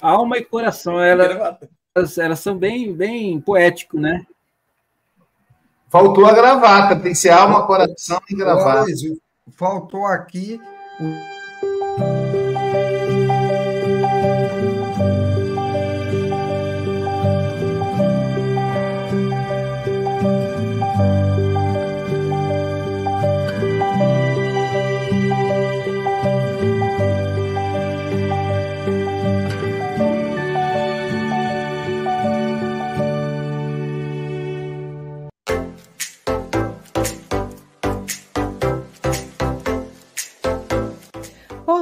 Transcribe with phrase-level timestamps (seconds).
[0.00, 1.58] Alma e coração, ela,
[1.94, 4.24] elas, elas são bem, bem poéticos, né?
[5.90, 8.84] Faltou a gravata, tem que ser alma, coração e gravata.
[9.56, 10.60] Faltou aqui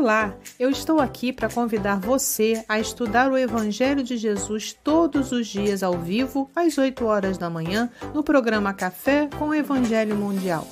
[0.07, 5.49] Olá, eu estou aqui para convidar você a estudar o Evangelho de Jesus todos os
[5.49, 10.65] dias ao vivo, às 8 horas da manhã, no programa Café com o Evangelho Mundial.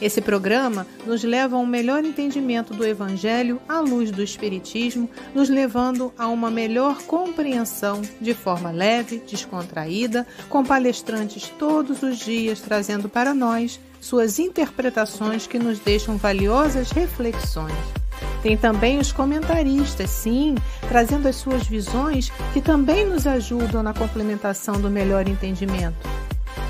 [0.00, 5.48] Esse programa nos leva a um melhor entendimento do Evangelho à luz do Espiritismo, nos
[5.48, 13.08] levando a uma melhor compreensão de forma leve, descontraída, com palestrantes todos os dias trazendo
[13.08, 18.05] para nós suas interpretações que nos deixam valiosas reflexões.
[18.46, 20.54] Tem também os comentaristas, sim,
[20.88, 25.96] trazendo as suas visões que também nos ajudam na complementação do melhor entendimento.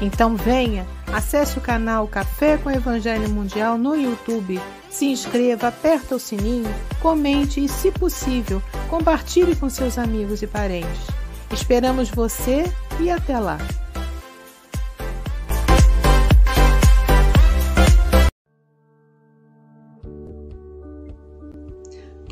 [0.01, 6.19] Então venha, acesse o canal Café com Evangelho Mundial no YouTube, se inscreva, aperta o
[6.19, 11.07] sininho, comente e, se possível, compartilhe com seus amigos e parentes.
[11.53, 12.65] Esperamos você
[12.99, 13.59] e até lá!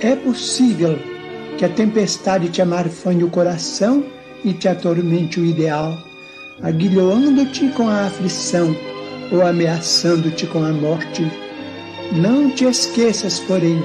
[0.00, 0.98] é possível
[1.58, 4.04] que a tempestade te amarfanhe o coração
[4.44, 5.96] e te atormente o ideal,
[6.62, 8.76] aguilhoando-te com a aflição
[9.32, 11.22] ou ameaçando-te com a morte.
[12.12, 13.82] Não te esqueças, porém,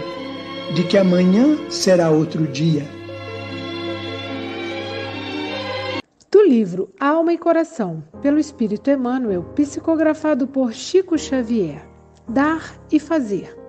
[0.76, 2.86] de que amanhã será outro dia.
[6.30, 11.86] Do livro Alma e Coração, pelo Espírito Emmanuel, psicografado por Chico Xavier.
[12.28, 13.61] Dar e fazer.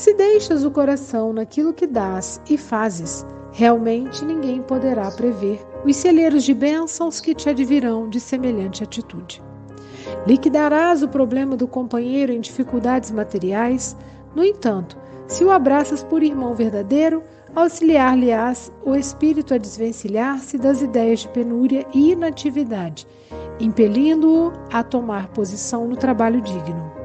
[0.00, 6.42] Se deixas o coração naquilo que dás e fazes, realmente ninguém poderá prever os celeiros
[6.42, 9.42] de bênçãos que te advirão de semelhante atitude.
[10.26, 13.94] Liquidarás o problema do companheiro em dificuldades materiais,
[14.34, 14.96] no entanto,
[15.26, 17.22] se o abraças por irmão verdadeiro,
[17.54, 23.06] auxiliar-lhe-ás o espírito a desvencilhar-se das ideias de penúria e inatividade,
[23.60, 27.00] impelindo-o a tomar posição no trabalho digno.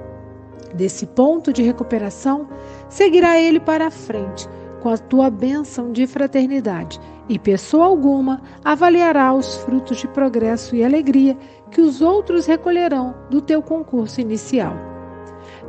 [0.75, 2.49] Desse ponto de recuperação,
[2.95, 4.47] seguirá ele para a frente,
[4.81, 6.97] com a tua bênção de fraternidade,
[7.27, 11.37] e pessoa alguma avaliará os frutos de progresso e alegria
[11.71, 14.73] que os outros recolherão do teu concurso inicial.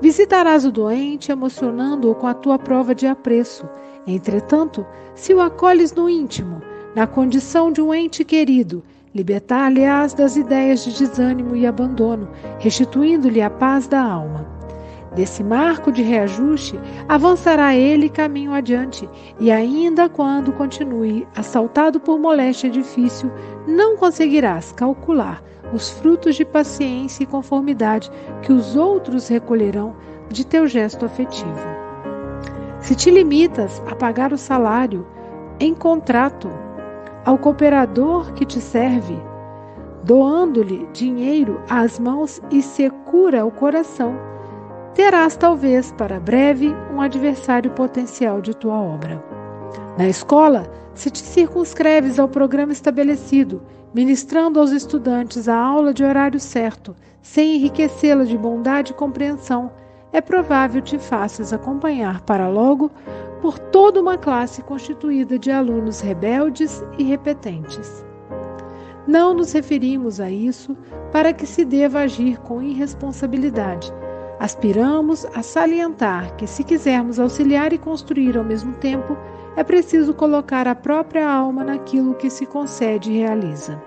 [0.00, 3.69] Visitarás o doente, emocionando-o com a tua prova de apreço.
[4.06, 4.87] Entretanto,
[5.17, 6.62] se o acolhes no íntimo,
[6.94, 12.28] na condição de um ente querido, libertar-lhe-ás das ideias de desânimo e abandono,
[12.61, 14.56] restituindo-lhe a paz da alma.
[15.17, 16.79] Desse marco de reajuste,
[17.09, 19.09] avançará ele caminho adiante,
[19.41, 23.33] e ainda quando continue assaltado por moléstia difícil,
[23.67, 25.43] não conseguirás calcular
[25.73, 28.11] os frutos de paciência e conformidade
[28.43, 29.97] que os outros recolherão
[30.29, 31.67] de teu gesto afetivo.
[32.81, 35.07] Se te limitas a pagar o salário
[35.59, 36.51] em contrato
[37.25, 39.19] ao cooperador que te serve,
[40.05, 44.25] doando-lhe dinheiro às mãos e secura o coração,
[44.97, 49.23] terás talvez para breve um adversário potencial de tua obra.
[49.99, 53.61] Na escola, se te circunscreves ao programa estabelecido,
[53.93, 59.71] ministrando aos estudantes a aula de horário certo, sem enriquecê-la de bondade e compreensão,
[60.15, 62.91] é provável te faças acompanhar para logo
[63.43, 68.03] por toda uma classe constituída de alunos rebeldes e repetentes.
[69.07, 70.75] Não nos referimos a isso
[71.13, 73.93] para que se deva agir com irresponsabilidade.
[74.38, 79.17] Aspiramos a salientar que, se quisermos auxiliar e construir ao mesmo tempo,
[79.56, 83.83] é preciso colocar a própria alma naquilo que se concede e realiza.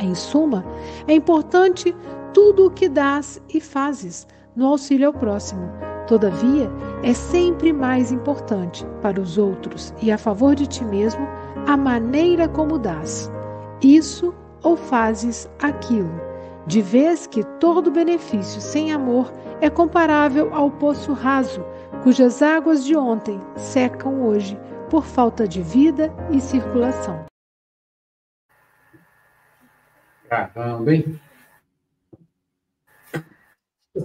[0.00, 0.64] Em suma,
[1.06, 1.94] é importante
[2.32, 4.26] tudo o que dás e fazes
[4.56, 5.70] no auxílio ao próximo.
[6.06, 6.70] Todavia,
[7.02, 11.26] é sempre mais importante para os outros e a favor de ti mesmo
[11.66, 13.30] a maneira como dás
[13.82, 16.10] isso ou fazes aquilo,
[16.68, 21.64] de vez que todo benefício sem amor é comparável ao poço raso,
[22.02, 24.56] cujas águas de ontem secam hoje
[24.90, 27.24] por falta de vida e circulação.
[30.28, 31.18] Caramba, hein?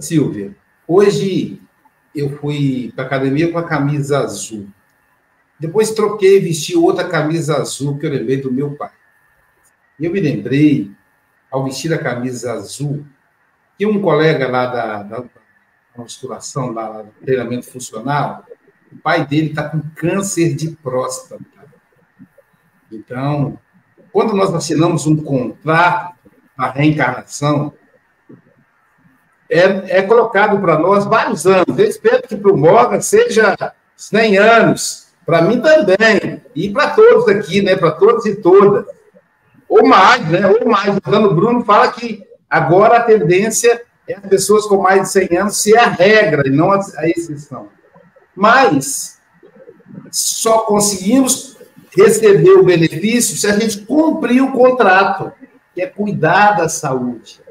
[0.00, 0.56] Silvia,
[0.88, 1.60] hoje
[2.14, 4.66] eu fui para academia com a camisa azul.
[5.60, 8.90] Depois troquei e vesti outra camisa azul que eu lembrei do meu pai.
[10.00, 10.90] E eu me lembrei,
[11.54, 13.06] ao vestir a camisa azul,
[13.78, 15.24] que um colega lá da, da
[15.96, 18.44] musculação, lá do treinamento funcional,
[18.90, 21.40] o pai dele está com câncer de próstata.
[22.90, 23.56] Então,
[24.10, 26.16] quando nós assinamos um contrato
[26.58, 27.72] na reencarnação,
[29.48, 31.78] é, é colocado para nós vários anos.
[31.78, 33.54] Eu espero que para o Morgan seja
[33.94, 38.84] 100 anos, para mim também, e para todos aqui, né, para todos e todas
[39.74, 40.46] ou mais, né?
[40.46, 40.96] Ou mais.
[40.96, 45.36] O Dano Bruno fala que agora a tendência é as pessoas com mais de 100
[45.36, 46.78] anos ser a regra e não a,
[47.08, 47.68] exceção.
[48.36, 49.18] Mas
[50.12, 51.56] só conseguimos
[51.96, 55.32] receber o benefício se a gente cumprir o contrato,
[55.74, 57.42] que é cuidar da saúde.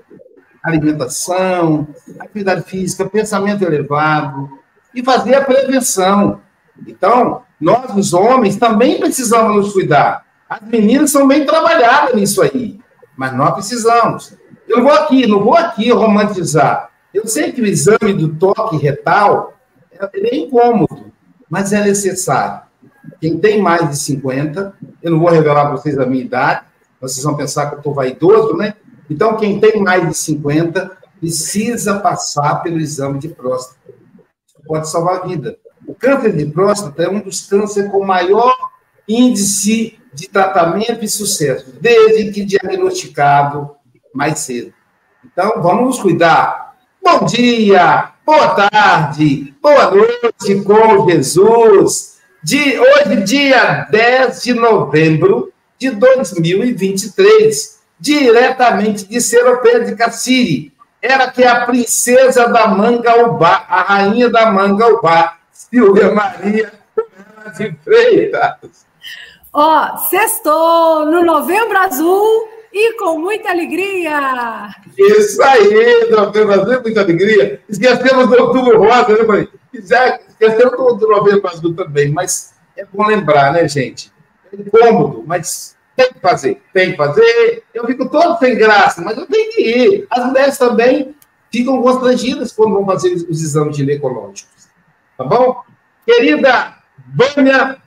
[0.64, 1.90] Alimentação,
[2.20, 4.50] atividade física, pensamento elevado
[4.96, 6.40] e fazer a prevenção.
[6.88, 10.26] Então, nós, os homens, também precisamos nos cuidar.
[10.54, 12.80] As meninas são bem trabalhadas nisso aí,
[13.18, 14.38] mas nós precisamos.
[14.68, 16.92] Eu vou aqui, não vou aqui romantizar.
[17.12, 19.58] Eu sei que o exame do toque retal
[20.00, 21.12] é incômodo,
[21.50, 22.62] mas é necessário.
[23.20, 26.66] Quem tem mais de 50, eu não vou revelar para vocês a minha idade,
[27.02, 28.76] vocês vão pensar que eu estou vaidoso, né?
[29.10, 33.80] Então, quem tem mais de 50 precisa passar pelo exame de próstata.
[34.68, 35.58] Pode salvar a vida.
[35.88, 38.54] O câncer de próstata é um dos cânceres com maior
[39.08, 43.72] índice de tratamento e sucesso, desde que diagnosticado
[44.14, 44.74] mais cedo.
[45.26, 46.76] Então, vamos nos cuidar.
[47.02, 52.14] Bom dia, boa tarde, boa noite com Jesus.
[52.42, 60.74] De, hoje, dia 10 de novembro de 2023, diretamente de Seropé de Cassiri.
[61.02, 66.72] Era que a princesa da Mangaubá, a rainha da Mangaubá, Silvia Maria
[67.58, 68.86] de Freitas.
[69.54, 74.74] Ó, sextou no Novembro Azul e com muita alegria.
[74.98, 77.62] Isso aí, Novembro Azul, muita alegria.
[77.70, 79.48] Esquecemos do Outubro Rosa, né, mãe?
[79.72, 84.12] Esquecemos do, do Novembro Azul também, mas é bom lembrar, né, gente?
[84.52, 87.64] É incômodo, mas tem que fazer, tem que fazer.
[87.76, 90.08] Eu fico todo sem graça, mas eu tenho que ir.
[90.10, 91.16] As mulheres também
[91.52, 94.68] ficam constrangidas quando vão fazer os exames ginecológicos.
[95.16, 95.62] Tá bom?
[96.08, 96.76] Querida
[97.16, 97.78] Vânia,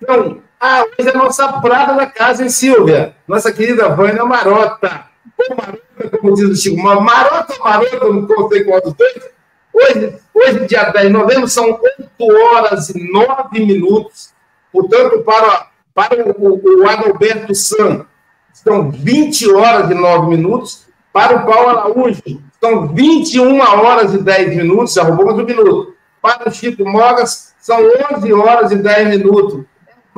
[0.00, 3.14] então, ah, hoje é a nossa prata da casa, hein, Silvia?
[3.26, 5.06] Nossa querida Vânia Marota.
[5.50, 9.30] Marota, como diz o Chico, Marota ou Marota, não sei qual dos dois.
[9.72, 11.82] Hoje, hoje, dia 10 de novembro, são 8
[12.20, 14.32] horas e 9 minutos.
[14.72, 18.04] Portanto, para, para o, o Adalberto San,
[18.52, 20.88] são 20 horas e 9 minutos.
[21.12, 22.22] Para o Paulo Araújo,
[22.60, 25.94] são 21 horas e 10 minutos, já roubou mais um minuto.
[26.20, 27.78] Para o Chico Mogas, são
[28.12, 29.64] 11 horas e 10 minutos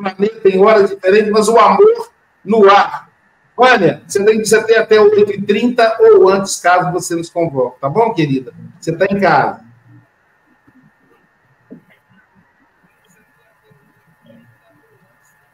[0.01, 2.11] planeta em horas diferentes, mas o amor
[2.45, 3.11] no ar.
[3.57, 8.13] Olha, você tem, você tem até 8h30 ou antes, caso você nos convoque, tá bom,
[8.15, 8.55] querida?
[8.81, 9.65] Você está em casa.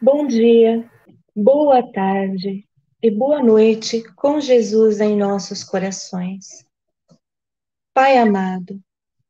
[0.00, 0.88] Bom dia,
[1.34, 2.64] boa tarde
[3.02, 6.64] e boa noite com Jesus em nossos corações.
[7.92, 8.80] Pai amado,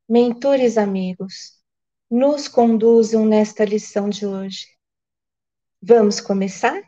[0.09, 1.53] mentores amigos,
[2.11, 4.67] nos conduzam nesta lição de hoje,
[5.89, 6.83] Vamos começar?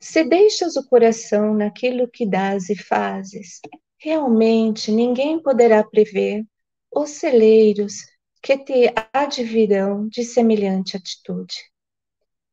[0.00, 3.60] Se deixas o coração naquilo que dás e fazes,
[3.98, 6.46] realmente ninguém poderá prever
[6.90, 7.96] os celeiros
[8.42, 11.54] que te advirão de semelhante atitude.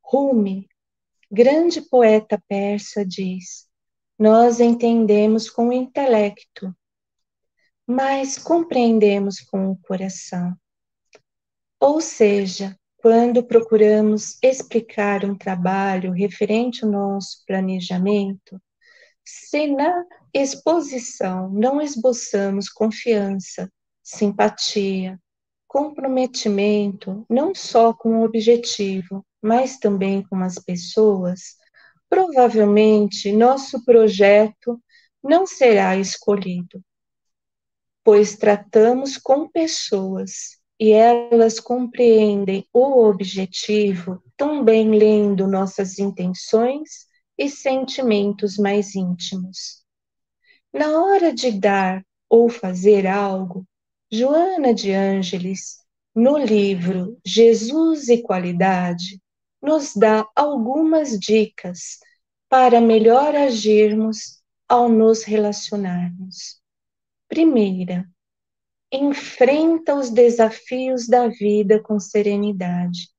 [0.01, 0.67] Rumi,
[1.31, 3.69] grande poeta persa, diz:
[4.19, 6.75] Nós entendemos com o intelecto,
[7.87, 10.53] mas compreendemos com o coração.
[11.79, 18.59] Ou seja, quando procuramos explicar um trabalho referente ao nosso planejamento,
[19.23, 23.71] se na exposição não esboçamos confiança,
[24.01, 25.19] simpatia,
[25.67, 31.57] comprometimento, não só com o objetivo, mas também com as pessoas,
[32.09, 34.81] provavelmente nosso projeto
[35.23, 36.83] não será escolhido,
[38.03, 48.57] pois tratamos com pessoas e elas compreendem o objetivo também lendo nossas intenções e sentimentos
[48.57, 49.83] mais íntimos.
[50.73, 53.65] Na hora de dar ou fazer algo,
[54.11, 55.77] Joana de Ângeles,
[56.13, 59.21] no livro Jesus e Qualidade,
[59.61, 61.99] nos dá algumas dicas
[62.49, 66.61] para melhor agirmos ao nos relacionarmos.
[67.27, 68.07] Primeira,
[68.91, 73.09] enfrenta os desafios da vida com serenidade.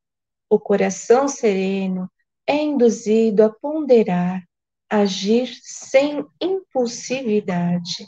[0.48, 2.10] O coração sereno
[2.46, 4.42] é induzido a ponderar,
[4.88, 8.06] agir sem impulsividade.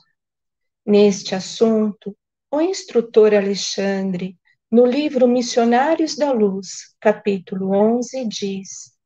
[0.86, 2.16] Neste assunto,
[2.50, 4.38] o instrutor Alexandre,
[4.70, 8.96] no livro Missionários da Luz, capítulo 11, diz: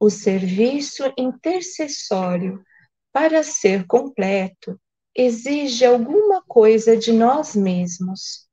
[0.00, 2.64] o serviço intercessório,
[3.12, 4.80] para ser completo,
[5.18, 8.46] exige alguma coisa de nós mesmos,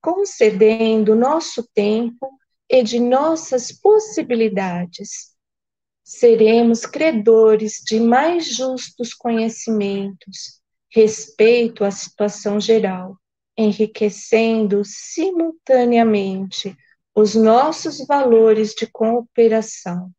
[0.00, 2.30] concedendo nosso tempo
[2.66, 5.36] e de nossas possibilidades.
[6.02, 13.14] Seremos credores de mais justos conhecimentos, respeito à situação geral,
[13.54, 16.74] enriquecendo simultaneamente
[17.14, 20.10] os nossos valores de cooperação.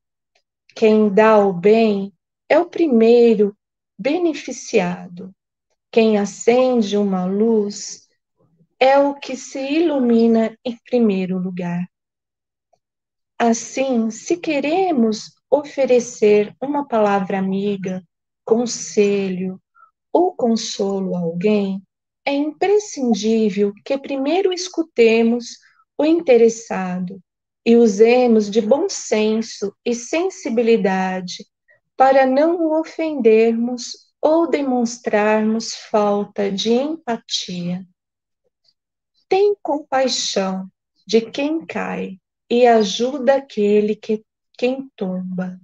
[0.75, 2.13] Quem dá o bem
[2.47, 3.57] é o primeiro
[4.00, 5.36] beneficiado.
[5.91, 8.08] Quem acende uma luz
[8.79, 11.86] é o que se ilumina em primeiro lugar.
[13.38, 18.01] Assim, se queremos oferecer uma palavra amiga,
[18.46, 19.62] conselho
[20.13, 21.84] ou consolo a alguém,
[22.25, 25.58] é imprescindível que primeiro escutemos
[25.98, 27.20] o interessado
[27.65, 31.46] e usemos de bom senso e sensibilidade
[32.00, 37.86] para não ofendermos ou demonstrarmos falta de empatia.
[39.27, 40.72] Tem compaixão
[41.06, 42.18] de quem cai
[42.50, 44.24] e ajuda aquele que
[44.58, 45.60] quem tomba.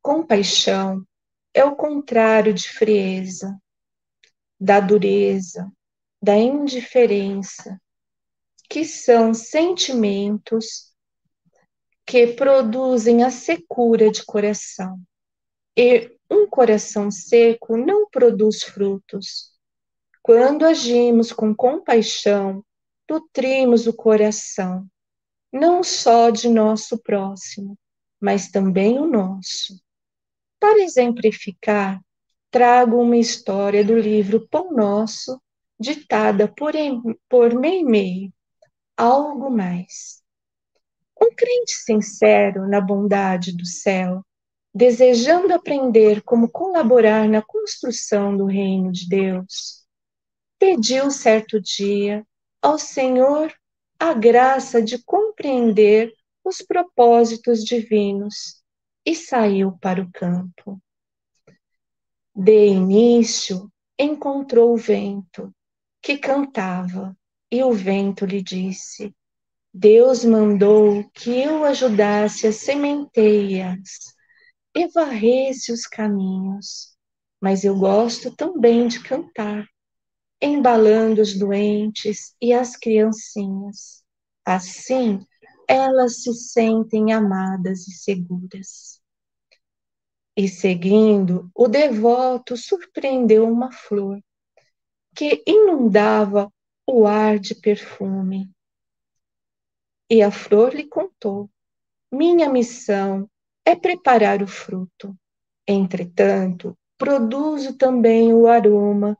[0.00, 1.04] Compaixão
[1.52, 3.60] é o contrário de frieza,
[4.60, 5.68] da dureza,
[6.22, 7.76] da indiferença,
[8.70, 10.93] que são sentimentos
[12.06, 15.00] que produzem a secura de coração.
[15.76, 19.52] E um coração seco não produz frutos.
[20.22, 22.64] Quando agimos com compaixão,
[23.08, 24.86] nutrimos o coração,
[25.52, 27.78] não só de nosso próximo,
[28.20, 29.78] mas também o nosso.
[30.58, 32.00] Para exemplificar,
[32.50, 35.40] trago uma história do livro Pão Nosso,
[35.78, 36.72] ditada por,
[37.28, 38.32] por Meimei,
[38.96, 40.23] Algo Mais.
[41.24, 44.22] Um crente sincero na bondade do céu,
[44.74, 49.86] desejando aprender como colaborar na construção do reino de Deus,
[50.58, 52.26] pediu certo dia
[52.60, 53.50] ao Senhor
[53.98, 56.12] a graça de compreender
[56.44, 58.62] os propósitos divinos
[59.06, 60.78] e saiu para o campo.
[62.36, 65.50] De início, encontrou o vento,
[66.02, 67.16] que cantava,
[67.50, 69.14] e o vento lhe disse:
[69.76, 74.14] Deus mandou que eu ajudasse as sementeias
[74.72, 76.96] e varresse os caminhos,
[77.40, 79.66] mas eu gosto também de cantar,
[80.40, 84.04] embalando os doentes e as criancinhas.
[84.46, 85.18] Assim,
[85.68, 89.00] elas se sentem amadas e seguras.
[90.36, 94.22] E seguindo, o devoto surpreendeu uma flor
[95.16, 96.48] que inundava
[96.86, 98.54] o ar de perfume
[100.10, 101.50] E a flor lhe contou:
[102.12, 103.28] Minha missão
[103.64, 105.16] é preparar o fruto.
[105.66, 109.18] Entretanto, produzo também o aroma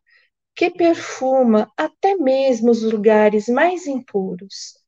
[0.54, 4.78] que perfuma até mesmo os lugares mais impuros.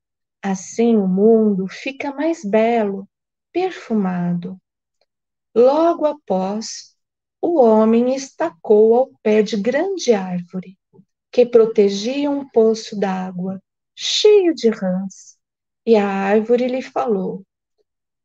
[0.43, 3.09] Assim o mundo fica mais belo,
[3.53, 4.57] perfumado.
[5.55, 6.95] Logo após,
[7.41, 10.79] o homem estacou ao pé de grande árvore,
[11.33, 13.61] que protegia um poço d'água,
[13.95, 15.36] cheio de rãs,
[15.87, 17.45] e a árvore lhe falou: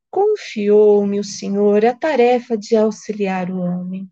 [0.10, 4.10] Confiou-me o Senhor a tarefa de auxiliar o homem.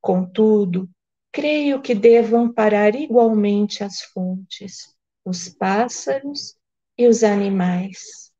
[0.00, 0.90] Contudo,
[1.32, 4.94] creio que devo amparar igualmente as fontes,
[5.24, 6.56] os pássaros
[6.98, 8.32] e os animais.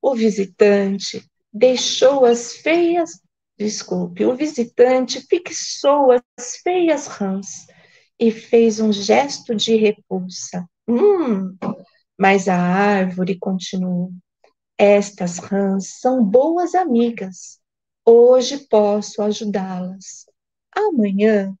[0.00, 3.20] O visitante deixou as feias,
[3.58, 7.66] desculpe, o visitante fixou as feias rãs
[8.18, 10.66] e fez um gesto de repulsa.
[10.88, 11.56] Hum,
[12.18, 14.12] mas a árvore continuou.
[14.78, 17.60] Estas rãs são boas amigas.
[18.04, 20.26] Hoje posso ajudá-las.
[20.74, 21.54] Amanhã,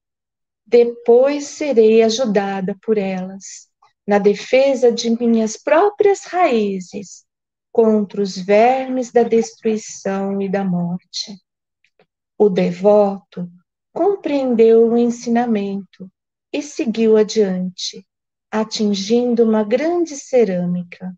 [0.66, 3.68] depois serei ajudada por elas,
[4.06, 7.24] na defesa de minhas próprias raízes,
[7.70, 11.36] contra os vermes da destruição e da morte.
[12.38, 13.50] O devoto
[13.92, 16.10] compreendeu o ensinamento
[16.52, 18.06] e seguiu adiante,
[18.52, 21.16] atingindo uma grande cerâmica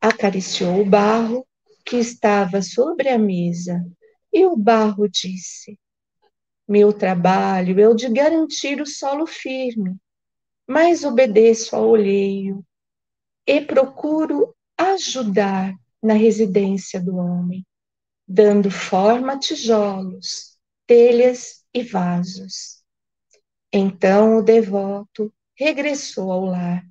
[0.00, 1.44] acariciou o barro
[1.84, 3.84] que estava sobre a mesa,
[4.32, 5.76] e o barro disse:
[6.68, 9.96] Meu trabalho é o de garantir o solo firme,
[10.64, 12.64] mas obedeço ao olheio
[13.44, 17.66] e procuro ajudar na residência do homem,
[18.28, 22.84] dando forma a tijolos, telhas e vasos.
[23.72, 26.86] Então o devoto regressou ao lar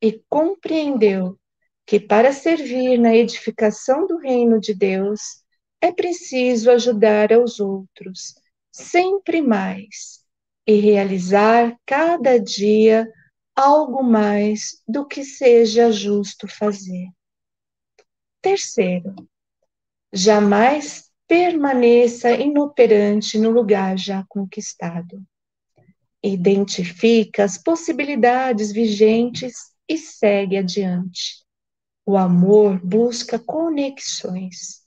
[0.00, 1.36] e compreendeu
[1.84, 5.42] que para servir na edificação do reino de Deus
[5.80, 8.34] é preciso ajudar aos outros,
[8.70, 10.24] sempre mais,
[10.66, 13.10] e realizar cada dia
[13.56, 17.08] algo mais do que seja justo fazer.
[18.40, 19.14] Terceiro,
[20.12, 25.24] jamais permaneça inoperante no lugar já conquistado.
[26.22, 29.54] Identifica as possibilidades vigentes
[29.88, 31.44] e segue adiante.
[32.04, 34.80] O amor busca conexões.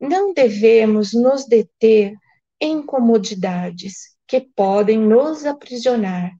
[0.00, 2.14] Não devemos nos deter
[2.60, 6.32] em comodidades que podem nos aprisionar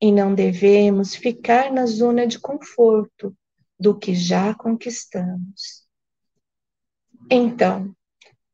[0.00, 3.34] e não devemos ficar na zona de conforto
[3.78, 5.86] do que já conquistamos.
[7.30, 7.94] Então,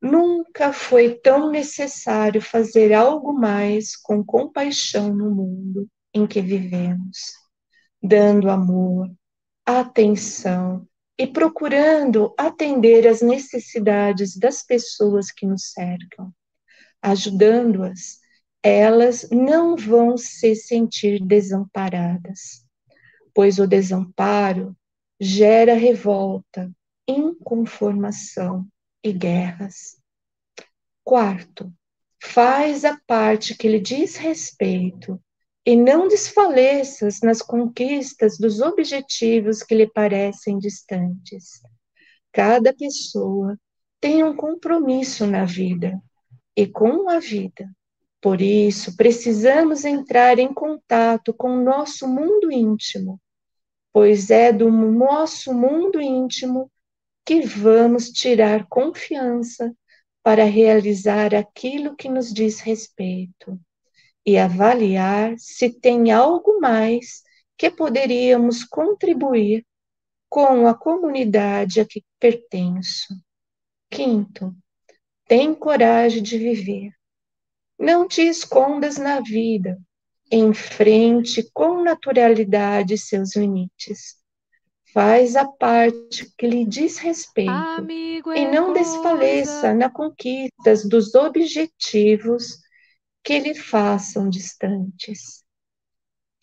[0.01, 7.33] nunca foi tão necessário fazer algo mais com compaixão no mundo em que vivemos,
[8.01, 9.11] dando amor,
[9.65, 16.33] atenção e procurando atender às necessidades das pessoas que nos cercam,
[17.01, 18.19] ajudando-as,
[18.63, 22.65] elas não vão se sentir desamparadas,
[23.33, 24.75] pois o desamparo
[25.19, 26.71] gera revolta,
[27.07, 28.65] inconformação
[29.03, 29.97] e guerras.
[31.03, 31.71] Quarto,
[32.21, 35.19] faz a parte que lhe diz respeito
[35.65, 41.61] e não desfaleças nas conquistas dos objetivos que lhe parecem distantes.
[42.31, 43.57] Cada pessoa
[43.99, 45.99] tem um compromisso na vida
[46.55, 47.69] e com a vida.
[48.21, 53.19] Por isso, precisamos entrar em contato com o nosso mundo íntimo,
[53.93, 56.69] pois é do nosso mundo íntimo
[57.29, 59.71] que vamos tirar confiança
[60.23, 63.55] para realizar aquilo que nos diz respeito
[64.25, 67.21] e avaliar se tem algo mais
[67.55, 69.63] que poderíamos contribuir
[70.27, 73.13] com a comunidade a que pertenço.
[73.91, 74.51] Quinto,
[75.27, 76.91] tem coragem de viver.
[77.77, 79.79] Não te escondas na vida,
[80.31, 84.18] enfrente com naturalidade seus limites.
[84.93, 92.57] Faz a parte que lhe diz respeito Amigo e não desfaleça na conquista dos objetivos
[93.23, 95.43] que lhe façam distantes.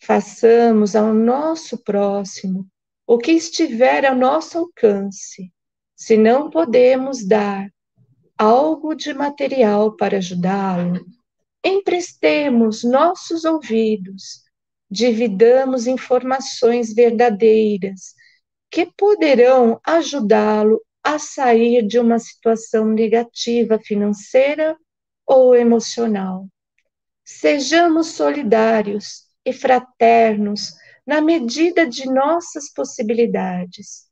[0.01, 2.65] Façamos ao nosso próximo
[3.05, 5.51] o que estiver ao nosso alcance.
[5.93, 7.67] Se não podemos dar
[8.37, 11.05] algo de material para ajudá-lo,
[11.65, 14.43] emprestemos nossos ouvidos,
[14.89, 18.15] dividamos informações verdadeiras
[18.69, 24.77] que poderão ajudá-lo a sair de uma situação negativa financeira
[25.25, 26.47] ou emocional.
[27.23, 30.73] Sejamos solidários e fraternos
[31.05, 34.07] na medida de nossas possibilidades.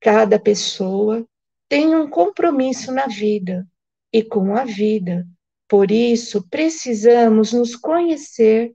[0.00, 1.26] Cada pessoa
[1.68, 3.66] tem um compromisso na vida
[4.12, 5.26] e com a vida.
[5.66, 8.74] Por isso, precisamos nos conhecer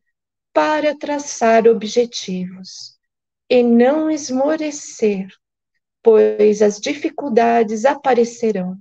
[0.52, 2.93] para traçar objetivos
[3.50, 5.28] e não esmorecer,
[6.02, 8.78] pois as dificuldades aparecerão,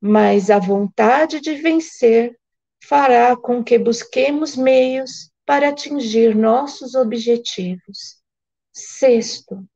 [0.00, 2.38] mas a vontade de vencer
[2.84, 8.20] fará com que busquemos meios para atingir nossos objetivos.
[8.72, 9.66] Sexto,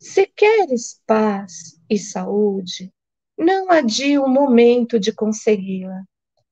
[0.00, 2.92] se queres paz e saúde,
[3.38, 6.02] não adie o momento de consegui-la.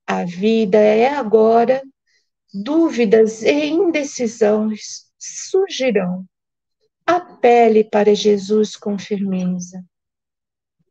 [0.07, 1.81] A vida é agora,
[2.53, 6.25] dúvidas e indecisões surgirão.
[7.05, 9.83] Apele para Jesus com firmeza.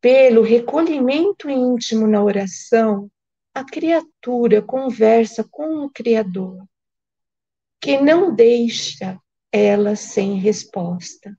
[0.00, 3.10] Pelo recolhimento íntimo na oração,
[3.54, 6.64] a criatura conversa com o Criador,
[7.80, 9.20] que não deixa
[9.52, 11.36] ela sem resposta.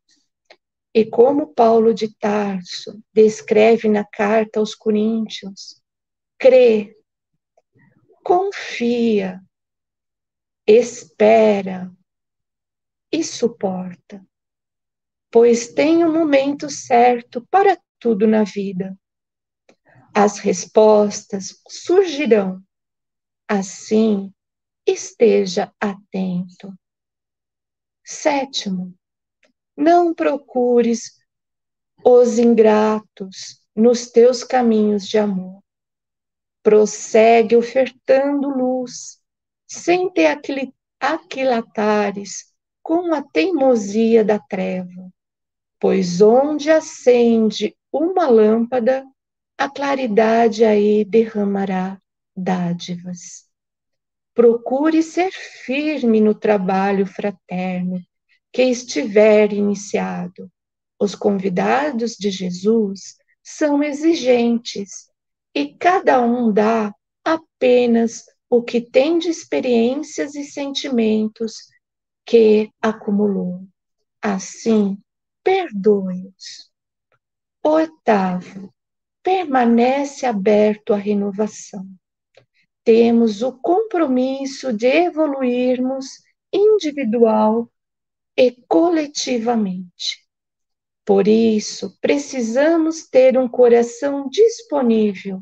[0.93, 5.81] E como Paulo de Tarso descreve na carta aos Coríntios,
[6.37, 6.97] crê,
[8.23, 9.41] confia,
[10.67, 11.91] espera
[13.11, 14.25] e suporta,
[15.31, 18.97] pois tem um momento certo para tudo na vida.
[20.13, 22.61] As respostas surgirão.
[23.47, 24.33] Assim,
[24.85, 26.73] esteja atento.
[28.03, 28.93] Sétimo,
[29.75, 31.17] não procures
[32.03, 35.61] os ingratos nos teus caminhos de amor.
[36.61, 39.19] Prossegue ofertando luz,
[39.67, 40.25] sem te
[40.99, 45.11] aquilatares com a teimosia da treva,
[45.81, 49.03] pois onde acende uma lâmpada,
[49.57, 51.99] a claridade aí derramará
[52.37, 53.47] dádivas.
[54.31, 57.99] Procure ser firme no trabalho fraterno,
[58.53, 60.51] que estiver iniciado.
[60.99, 65.07] Os convidados de Jesus são exigentes
[65.53, 66.93] e cada um dá
[67.25, 71.55] apenas o que tem de experiências e sentimentos
[72.23, 73.63] que acumulou.
[74.21, 74.95] Assim,
[75.43, 76.71] perdoe-os.
[77.63, 78.73] Oitavo,
[79.23, 81.87] permanece aberto à renovação.
[82.83, 86.07] Temos o compromisso de evoluirmos
[86.51, 87.71] individual
[88.35, 90.25] e coletivamente.
[91.05, 95.41] Por isso, precisamos ter um coração disponível,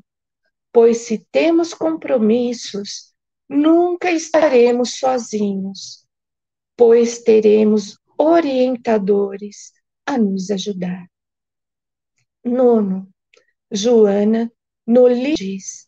[0.72, 3.14] pois se temos compromissos,
[3.48, 6.06] nunca estaremos sozinhos,
[6.76, 9.72] pois teremos orientadores
[10.10, 11.08] a nos ajudar.
[12.43, 13.08] Nono,
[13.72, 14.52] Joana
[14.88, 15.88] Noli diz: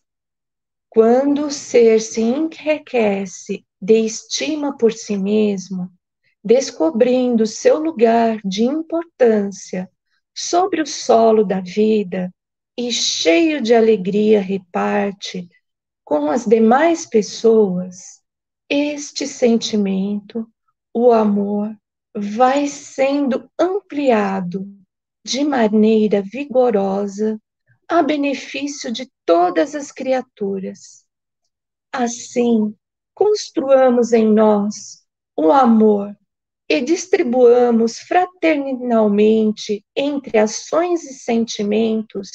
[0.88, 5.92] quando o ser se enriquece de estima por si mesmo,
[6.44, 9.90] descobrindo seu lugar de importância
[10.36, 12.32] sobre o solo da vida
[12.78, 15.50] e cheio de alegria reparte
[16.04, 18.22] com as demais pessoas,
[18.70, 20.48] este sentimento,
[20.94, 21.76] o amor,
[22.16, 24.66] vai sendo ampliado
[25.24, 27.40] de maneira vigorosa
[27.88, 31.06] a benefício de todas as criaturas.
[31.92, 32.76] Assim,
[33.14, 36.16] construamos em nós o amor
[36.68, 42.30] e distribuamos fraternalmente entre ações e sentimentos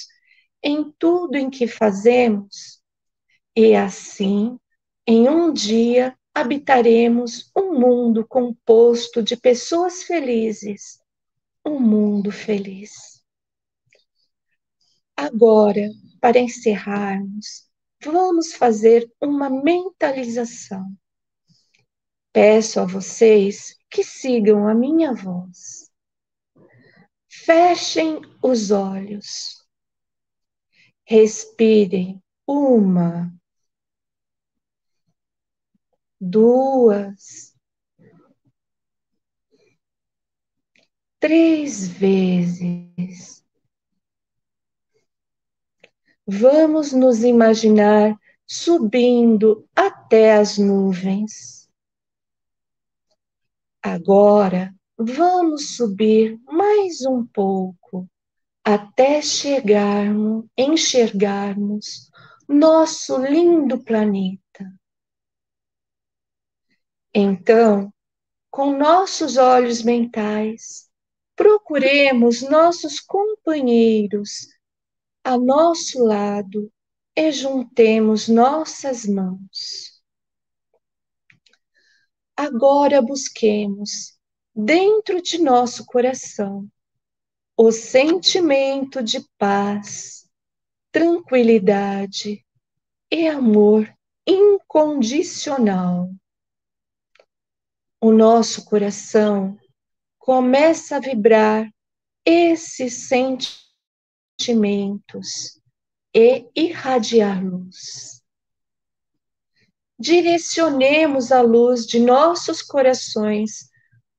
[0.62, 2.80] em tudo em que fazemos,
[3.54, 4.58] e assim,
[5.06, 11.00] em um dia, habitaremos um mundo composto de pessoas felizes,
[11.64, 13.24] um mundo feliz.
[15.16, 15.88] Agora,
[16.20, 17.66] para encerrarmos,
[18.04, 20.84] vamos fazer uma mentalização.
[22.34, 25.90] Peço a vocês que sigam a minha voz.
[27.30, 29.66] Fechem os olhos.
[31.02, 33.32] Respirem uma,
[36.20, 37.54] duas,
[41.20, 43.44] três vezes.
[46.26, 51.68] Vamos nos imaginar subindo até as nuvens.
[53.82, 58.08] Agora vamos subir mais um pouco
[58.64, 62.10] até chegarmos, enxergarmos
[62.48, 64.45] nosso lindo planeta.
[67.18, 67.90] Então,
[68.50, 70.86] com nossos olhos mentais,
[71.34, 74.48] procuremos nossos companheiros
[75.24, 76.70] a nosso lado
[77.16, 80.02] e juntemos nossas mãos.
[82.36, 84.18] Agora busquemos,
[84.54, 86.68] dentro de nosso coração,
[87.56, 90.28] o sentimento de paz,
[90.92, 92.44] tranquilidade
[93.10, 93.90] e amor
[94.26, 96.10] incondicional.
[98.06, 99.58] O nosso coração
[100.16, 101.68] começa a vibrar
[102.24, 103.08] esses
[104.38, 105.60] sentimentos
[106.14, 108.22] e irradiar luz.
[109.98, 113.68] Direcionemos a luz de nossos corações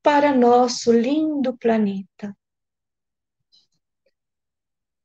[0.04, 2.38] para nosso lindo planeta.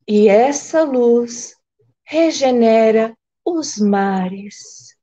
[0.08, 1.54] E essa luz
[2.02, 4.96] regenera os mares,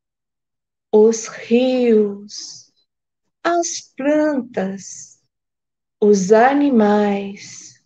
[0.91, 2.68] os rios,
[3.49, 5.19] as plantas,
[5.99, 7.83] os animais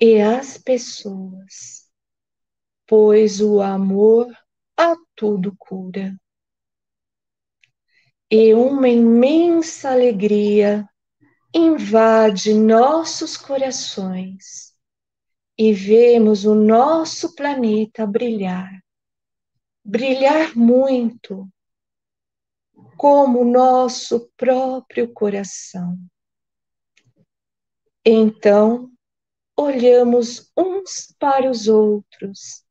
[0.00, 1.90] e as pessoas,
[2.86, 4.32] pois o amor
[4.76, 6.16] a tudo cura.
[8.30, 10.88] E uma imensa alegria
[11.52, 14.72] invade nossos corações
[15.58, 18.80] e vemos o nosso planeta brilhar,
[19.84, 21.50] brilhar muito,
[23.00, 25.98] como nosso próprio coração.
[28.04, 28.92] Então,
[29.56, 32.62] olhamos uns para os outros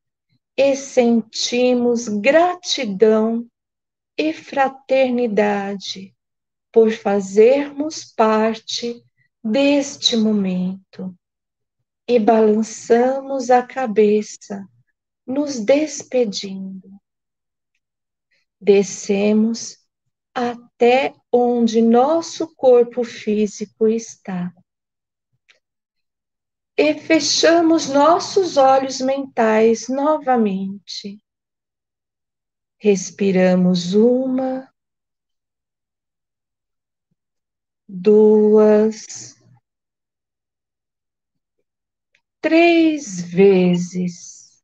[0.56, 3.44] e sentimos gratidão
[4.16, 6.14] e fraternidade
[6.70, 9.04] por fazermos parte
[9.42, 11.12] deste momento
[12.06, 14.64] e balançamos a cabeça,
[15.26, 16.88] nos despedindo.
[18.60, 19.79] Descemos
[20.34, 24.52] até onde nosso corpo físico está.
[26.76, 31.22] E fechamos nossos olhos mentais novamente.
[32.78, 34.72] Respiramos uma,
[37.86, 39.36] duas,
[42.40, 44.62] três vezes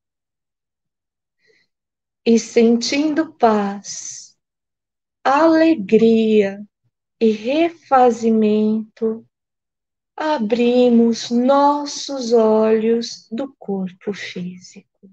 [2.25, 4.26] e sentindo paz,
[5.27, 6.65] alegria
[7.21, 9.27] e refazimento,
[10.17, 15.11] abrimos nossos olhos do corpo físico.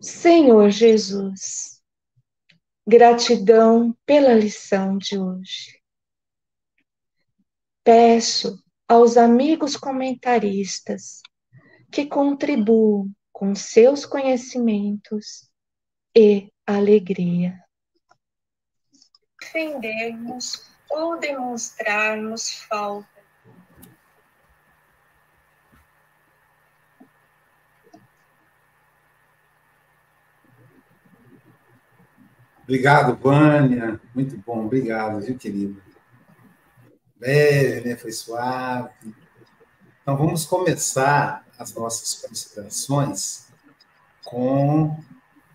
[0.00, 1.80] Senhor Jesus,
[2.84, 5.80] gratidão pela lição de hoje.
[7.84, 11.22] Peço aos amigos comentaristas
[11.92, 15.48] que contribuam com seus conhecimentos
[16.16, 17.62] e alegria.
[19.40, 23.20] Defendermos ou demonstrarmos falta
[32.70, 34.00] Obrigado, Vânia.
[34.14, 35.82] Muito bom, obrigado, viu, querido?
[37.20, 37.96] Leve, né?
[37.96, 39.12] Foi suave.
[40.00, 43.48] Então, vamos começar as nossas considerações
[44.24, 44.96] com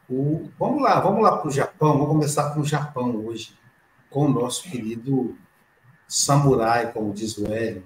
[0.09, 0.49] o.
[0.59, 1.93] Vamos lá, vamos lá para o Japão.
[1.93, 3.53] Vamos começar com o Japão hoje,
[4.09, 5.37] com o nosso querido
[6.07, 7.85] samurai, como diz o Hélio.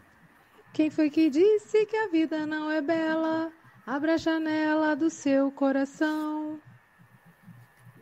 [0.74, 3.52] Quem foi que disse que a vida não é bela?
[3.86, 6.60] Abra a janela do seu coração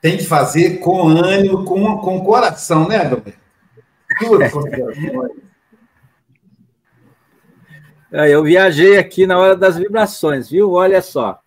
[0.01, 3.39] tem que fazer com ânimo, com, com coração, né, Adalberto?
[4.19, 4.41] Tudo
[8.11, 10.71] é, Eu viajei aqui na hora das vibrações, viu?
[10.71, 11.41] Olha só.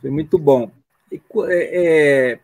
[0.00, 0.70] Foi muito bom.
[1.12, 2.38] É,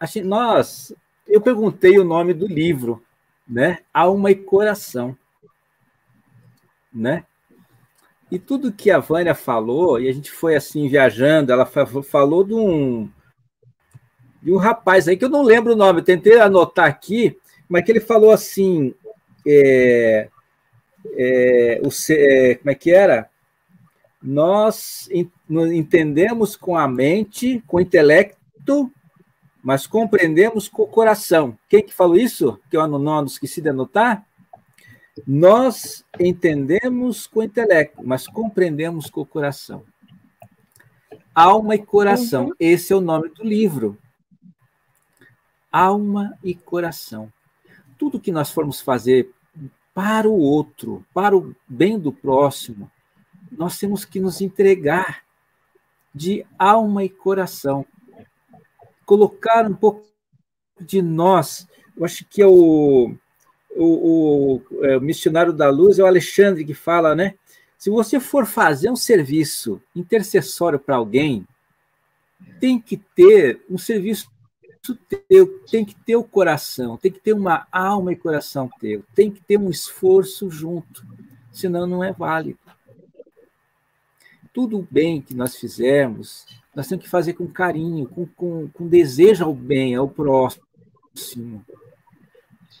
[0.00, 0.94] é, nós,
[1.26, 3.02] eu perguntei o nome do livro,
[3.46, 3.80] né?
[3.92, 5.16] Alma e Coração,
[6.92, 7.24] né?
[8.30, 12.54] E tudo que a Vânia falou, e a gente foi assim viajando, ela falou de
[12.54, 13.10] um,
[14.42, 17.84] de um rapaz aí que eu não lembro o nome, eu tentei anotar aqui, mas
[17.84, 18.94] que ele falou assim:
[19.46, 20.28] é,
[21.14, 23.30] é, o, é, como é que era?
[24.22, 25.08] Nós
[25.48, 28.90] entendemos com a mente, com o intelecto,
[29.62, 31.56] mas compreendemos com o coração.
[31.68, 32.58] Quem que falou isso?
[32.70, 34.26] Que eu não, esqueci de anotar?
[35.26, 39.82] Nós entendemos com o intelecto, mas compreendemos com o coração.
[41.34, 42.46] Alma e coração.
[42.46, 42.54] Uhum.
[42.58, 43.98] Esse é o nome do livro
[45.72, 47.32] alma e coração.
[47.96, 49.30] Tudo que nós formos fazer
[49.94, 52.90] para o outro, para o bem do próximo,
[53.58, 55.24] nós temos que nos entregar
[56.14, 57.84] de alma e coração.
[59.04, 60.06] Colocar um pouco
[60.80, 61.66] de nós.
[61.96, 63.12] Eu acho que é o,
[63.74, 67.34] o, o, é, o missionário da luz, é o Alexandre que fala, né?
[67.76, 71.46] Se você for fazer um serviço intercessório para alguém,
[72.60, 74.30] tem que ter um serviço
[75.28, 79.30] teu, tem que ter o coração, tem que ter uma alma e coração teu, tem
[79.30, 81.04] que ter um esforço junto.
[81.52, 82.67] senão não é válido.
[84.58, 86.44] Tudo o bem que nós fizermos,
[86.74, 91.64] nós temos que fazer com carinho, com, com, com desejo ao bem, ao próximo.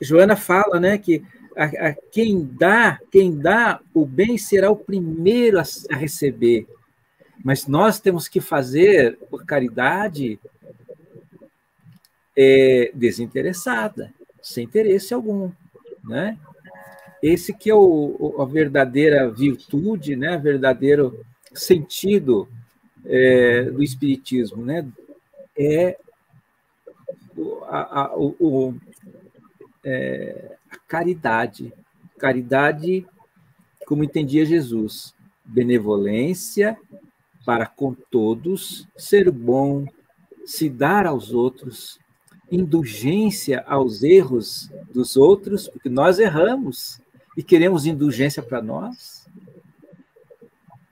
[0.02, 1.22] Joana fala né, que
[1.56, 5.62] a, a, quem dá, quem dá o bem será o primeiro a,
[5.92, 6.66] a receber.
[7.44, 10.36] Mas nós temos que fazer por caridade
[12.36, 14.12] é, desinteressada,
[14.42, 15.52] sem interesse algum,
[16.02, 16.36] né?
[17.22, 20.36] Esse que é o, a verdadeira virtude, né?
[20.36, 22.48] O verdadeiro sentido
[23.04, 24.86] é, do espiritismo, né?
[25.56, 25.98] É
[27.68, 28.74] a, a, o,
[29.84, 31.72] é, a caridade,
[32.18, 33.06] caridade
[33.86, 36.76] como entendia Jesus, benevolência
[37.46, 39.86] para com todos, ser bom,
[40.44, 41.98] se dar aos outros,
[42.50, 47.00] indulgência aos erros dos outros, porque nós erramos
[47.36, 49.17] e queremos indulgência para nós.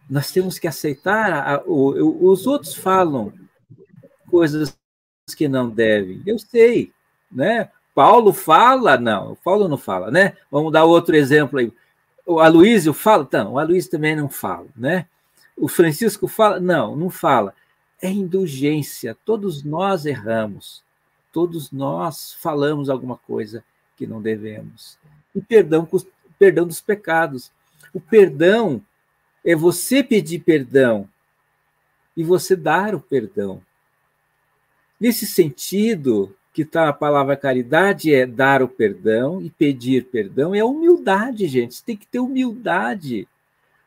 [0.08, 1.32] Nós temos que aceitar.
[1.32, 3.32] A, o, os outros falam
[4.28, 4.76] coisas
[5.36, 6.22] que não devem.
[6.26, 6.92] Eu sei,
[7.30, 7.70] né?
[7.94, 10.36] Paulo fala, não, Paulo não fala, né?
[10.50, 11.72] Vamos dar outro exemplo aí.
[12.26, 13.26] O Aloísio fala?
[13.32, 15.06] Não, o Aloísio também não fala, né?
[15.56, 16.60] O Francisco fala?
[16.60, 17.54] Não, não fala.
[18.00, 20.84] É indulgência, todos nós erramos
[21.36, 23.62] todos nós falamos alguma coisa
[23.94, 24.98] que não devemos.
[25.34, 25.86] E perdão,
[26.38, 27.52] perdão dos pecados.
[27.92, 28.80] O perdão
[29.46, 31.08] é você pedir perdão
[32.16, 33.62] e você dar o perdão.
[34.98, 40.64] Nesse sentido, que está a palavra caridade é dar o perdão e pedir perdão, é
[40.64, 41.76] humildade, gente.
[41.76, 43.28] Você tem que ter humildade.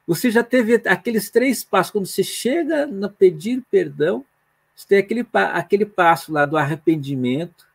[0.08, 4.24] Você já teve aqueles três passos, quando você chega no pedir perdão,
[4.74, 7.68] você tem aquele, aquele passo lá do arrependimento,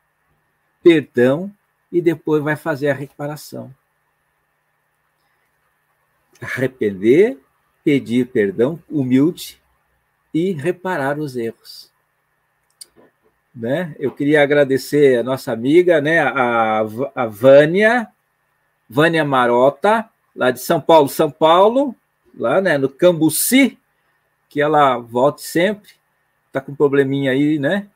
[0.82, 1.52] perdão,
[1.92, 3.74] e depois vai fazer a reparação.
[6.40, 7.38] Arrepender,
[7.84, 9.60] pedir perdão, humilde,
[10.32, 11.92] e reparar os erros.
[13.54, 13.94] Né?
[14.00, 16.80] Eu queria agradecer a nossa amiga, né, a,
[17.14, 18.08] a Vânia,
[18.88, 21.94] Vânia Marota, lá de São Paulo, São Paulo,
[22.36, 23.78] lá né, no Cambuci,
[24.48, 25.92] que ela volte sempre
[26.54, 27.88] está com um probleminha aí, né?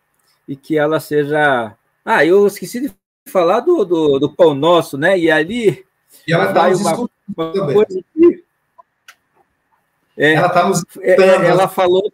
[0.47, 1.77] E que ela seja.
[2.05, 2.93] Ah, eu esqueci de
[3.27, 5.17] falar do, do, do pão nosso, né?
[5.17, 5.85] E ali.
[6.27, 8.45] E ela está uma, uma coisa que...
[10.19, 12.13] é, Ela está nos é, é Ela falou.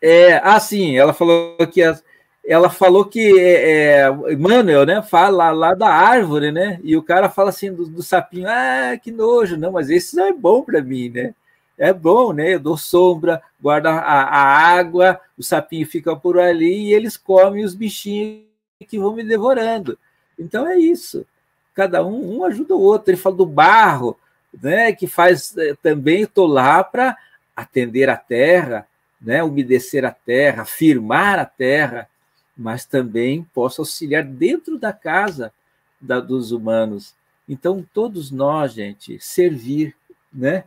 [0.00, 2.02] É, ah, sim, ela falou que as,
[2.44, 6.80] ela falou que é, é, Manuel, né, fala lá da árvore, né?
[6.82, 10.26] E o cara fala assim do, do sapinho, ah, que nojo, não, mas esse não
[10.26, 11.34] é bom para mim, né?
[11.82, 12.54] é bom, né?
[12.54, 14.42] Eu dou sombra, guardo a, a,
[14.78, 18.44] água, o sapinho fica por ali e eles comem os bichinhos
[18.86, 19.98] que vão me devorando.
[20.38, 21.26] Então é isso.
[21.74, 23.10] Cada um, um ajuda o outro.
[23.10, 24.16] Ele fala do barro,
[24.60, 24.92] né?
[24.92, 27.16] Que faz eh, também, estou lá para
[27.54, 28.86] atender a terra,
[29.20, 29.42] né?
[29.42, 32.08] Umedecer a terra, firmar a terra,
[32.56, 35.52] mas também posso auxiliar dentro da casa
[36.00, 37.14] da, dos humanos.
[37.48, 39.94] Então, todos nós, gente, servir,
[40.32, 40.64] né?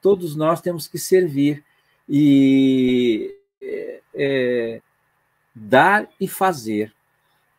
[0.00, 1.64] todos nós temos que servir
[2.08, 3.36] e
[4.14, 4.80] é,
[5.54, 6.92] dar e fazer.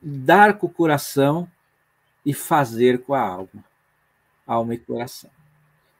[0.01, 1.49] Dar com o coração
[2.25, 3.63] e fazer com a alma.
[4.45, 5.29] Alma e coração.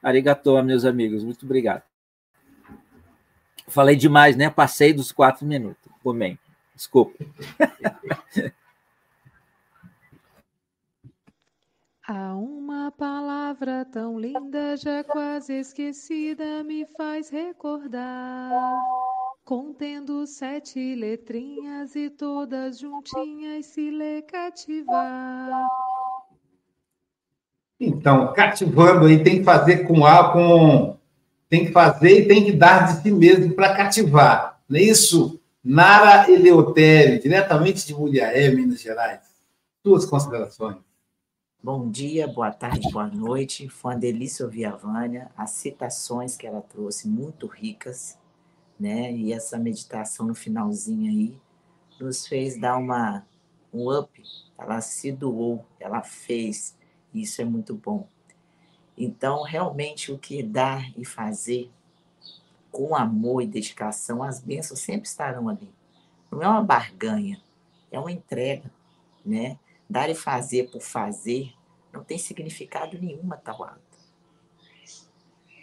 [0.02, 1.24] Arigatou, meus amigos.
[1.24, 1.84] Muito obrigado.
[3.68, 4.50] Falei demais, né?
[4.50, 5.92] Passei dos quatro minutos.
[6.18, 6.38] Bem,
[6.76, 7.18] desculpa.
[12.08, 18.52] Há uma palavra tão linda, já quase esquecida, me faz recordar.
[19.46, 25.70] Contendo sete letrinhas e todas juntinhas se lê cativar.
[27.84, 30.96] Então, cativando aí tem que fazer com a com
[31.50, 34.62] tem que fazer e tem que dar de si mesmo para cativar.
[34.70, 35.42] Não é isso?
[35.64, 39.22] Nara Eleutério, diretamente de Mulheré, Minas Gerais.
[39.84, 40.78] Suas considerações.
[41.62, 43.68] Bom dia, boa tarde, boa noite.
[43.68, 48.18] Foi uma delícia ouvir a Vânia, as citações que ela trouxe, muito ricas,
[48.80, 49.12] né?
[49.12, 51.38] E essa meditação no finalzinho aí
[52.00, 53.26] nos fez dar uma,
[53.74, 54.24] um up.
[54.58, 56.76] Ela se doou, ela fez,
[57.14, 58.08] isso é muito bom.
[58.98, 61.72] Então, realmente, o que dar e fazer
[62.72, 65.70] com amor e dedicação, as bênçãos sempre estarão ali.
[66.32, 67.42] Não é uma barganha,
[67.92, 68.72] é uma entrega,
[69.26, 69.60] né?
[69.90, 71.54] Dar e fazer por fazer
[71.92, 73.82] não tem significado nenhuma tal ato.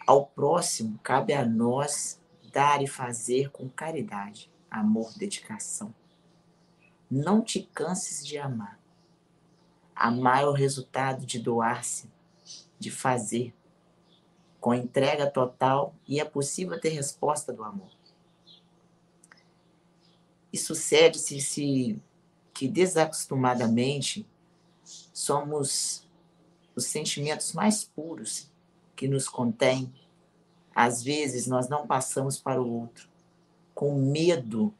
[0.07, 2.21] Ao próximo, cabe a nós
[2.53, 5.95] dar e fazer com caridade, amor, dedicação.
[7.11, 8.78] Não te canses de amar.
[9.99, 12.11] Amar o resultado de doar-se,
[12.79, 13.55] de fazer,
[14.61, 17.91] com entrega total e é possível ter resposta do amor.
[20.53, 22.01] E sucede-se se
[22.55, 24.27] que desacostumadamente
[25.13, 26.09] somos
[26.75, 28.51] os sentimentos mais puros
[28.95, 29.93] que nos contêm.
[30.75, 33.09] Às vezes nós não passamos para o outro
[33.75, 34.75] com medo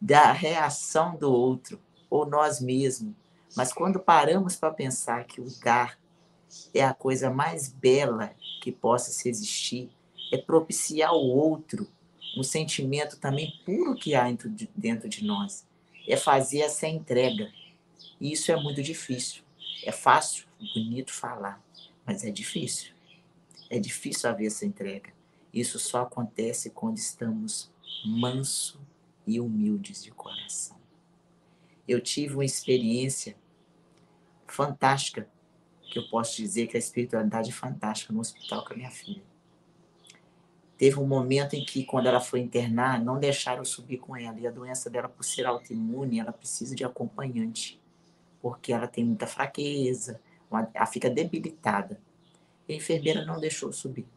[0.00, 3.14] da reação do outro ou nós mesmos.
[3.56, 5.98] Mas quando paramos para pensar que o dar
[6.74, 9.90] é a coisa mais bela que possa se existir,
[10.32, 11.88] é propiciar ao outro
[12.36, 15.66] um sentimento também puro que há dentro de, dentro de nós,
[16.08, 17.52] é fazer essa entrega.
[18.20, 19.42] E isso é muito difícil.
[19.84, 21.62] É fácil, bonito falar,
[22.06, 22.92] mas é difícil.
[23.68, 25.12] É difícil haver essa entrega.
[25.52, 27.70] Isso só acontece quando estamos
[28.04, 28.80] manso
[29.26, 30.80] e humildes de coração.
[31.86, 33.36] Eu tive uma experiência
[34.54, 35.28] fantástica,
[35.90, 39.22] que eu posso dizer que a espiritualidade é fantástica no hospital com a minha filha.
[40.76, 44.38] Teve um momento em que, quando ela foi internar, não deixaram subir com ela.
[44.40, 47.80] E a doença dela, por ser autoimune, ela precisa de acompanhante,
[48.40, 52.00] porque ela tem muita fraqueza, ela fica debilitada.
[52.66, 54.08] E a enfermeira não deixou subir.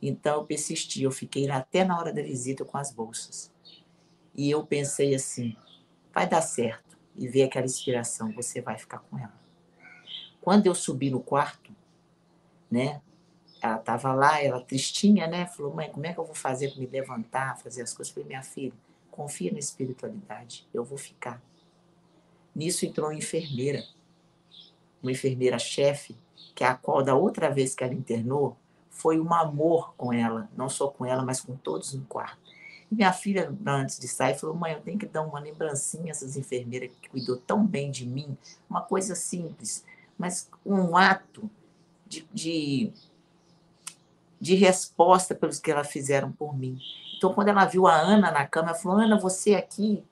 [0.00, 3.52] Então eu persisti, eu fiquei lá até na hora da visita com as bolsas.
[4.34, 5.56] E eu pensei assim:
[6.12, 6.96] vai dar certo.
[7.14, 9.45] E ver aquela inspiração, você vai ficar com ela.
[10.46, 11.72] Quando eu subi no quarto,
[12.70, 13.02] né?
[13.60, 15.44] ela estava lá, ela tristinha, né?
[15.46, 18.12] Falou, mãe, como é que eu vou fazer para me levantar, fazer as coisas?
[18.12, 18.72] Eu falei, minha filha,
[19.10, 21.42] confia na espiritualidade, eu vou ficar.
[22.54, 23.82] Nisso entrou uma enfermeira,
[25.02, 26.16] uma enfermeira-chefe,
[26.54, 28.56] que é a qual, da outra vez que ela internou,
[28.88, 32.38] foi um amor com ela, não só com ela, mas com todos no quarto.
[32.88, 36.10] E minha filha, antes de sair, falou: mãe, eu tenho que dar uma lembrancinha a
[36.10, 38.38] essas enfermeiras que cuidou tão bem de mim,
[38.70, 39.84] uma coisa simples,
[40.18, 41.50] mas um ato
[42.06, 42.92] de, de
[44.40, 46.78] de resposta pelos que elas fizeram por mim.
[47.16, 50.04] Então, quando ela viu a Ana na cama, ela falou: Ana, você aqui,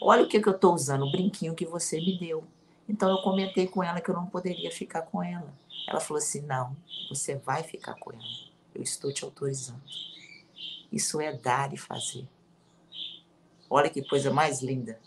[0.00, 2.44] olha o que, que eu estou usando, o brinquinho que você me deu.
[2.88, 5.52] Então, eu comentei com ela que eu não poderia ficar com ela.
[5.88, 6.76] Ela falou assim: não,
[7.08, 8.22] você vai ficar com ela.
[8.74, 9.82] Eu estou te autorizando.
[10.90, 12.26] Isso é dar e fazer.
[13.68, 15.00] Olha que coisa mais linda.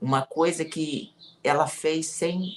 [0.00, 1.12] Uma coisa que
[1.44, 2.54] ela fez sem,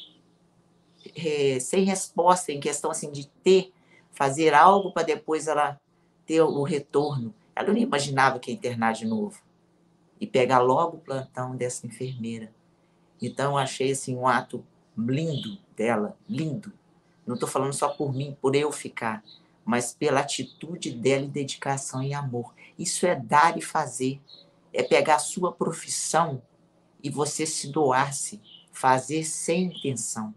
[1.15, 3.73] é, sem resposta, em questão assim de ter
[4.13, 5.79] fazer algo para depois ela
[6.25, 7.33] ter o retorno.
[7.55, 9.41] Ela não imaginava que ia internar de novo.
[10.19, 12.53] E pegar logo o plantão dessa enfermeira.
[13.21, 14.65] Então, achei assim, um ato
[14.97, 16.71] lindo dela, lindo.
[17.25, 19.23] Não estou falando só por mim, por eu ficar,
[19.65, 22.53] mas pela atitude dela e dedicação e amor.
[22.77, 24.21] Isso é dar e fazer.
[24.71, 26.41] É pegar a sua profissão
[27.01, 28.41] e você se doar-se,
[28.71, 30.33] fazer sem intenção.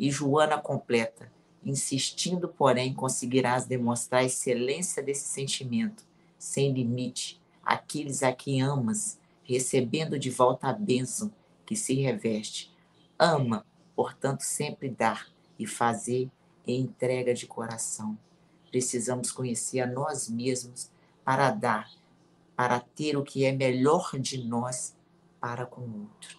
[0.00, 1.30] E Joana completa
[1.64, 6.04] Insistindo, porém, conseguirás demonstrar a excelência desse sentimento,
[6.38, 11.30] sem limite, aqueles a quem amas, recebendo de volta a bênção
[11.66, 12.74] que se reveste.
[13.18, 15.28] Ama, portanto, sempre dar
[15.58, 16.30] e fazer
[16.66, 18.18] em entrega de coração.
[18.70, 20.90] Precisamos conhecer a nós mesmos
[21.22, 21.90] para dar,
[22.56, 24.96] para ter o que é melhor de nós
[25.38, 26.38] para com o outro.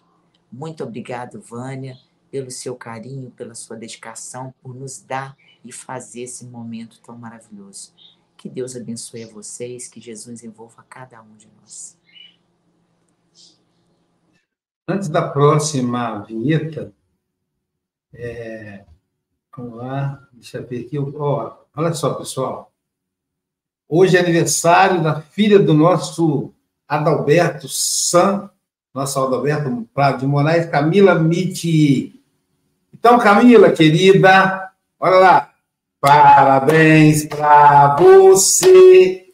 [0.50, 1.96] Muito obrigado, Vânia
[2.32, 7.92] pelo seu carinho, pela sua dedicação, por nos dar e fazer esse momento tão maravilhoso.
[8.38, 11.98] Que Deus abençoe a vocês, que Jesus envolva cada um de nós.
[14.88, 16.90] Antes da próxima vinheta,
[18.14, 18.86] é,
[19.54, 20.98] vamos lá, deixa eu ver aqui.
[20.98, 22.72] Ó, olha só, pessoal.
[23.86, 26.54] Hoje é aniversário da filha do nosso
[26.88, 28.50] Adalberto San,
[28.94, 32.21] nosso Adalberto Prado de Moraes, Camila Miti.
[32.92, 34.70] Então, Camila, querida,
[35.00, 35.52] olha lá.
[36.00, 39.26] Parabéns para você,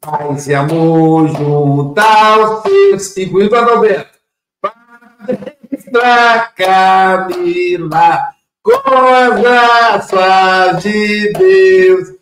[0.00, 4.18] paz e amor junto aos seus, incluindo para Roberto.
[4.60, 8.20] Parabéns para Camila,
[8.62, 12.16] com as graças de Deus.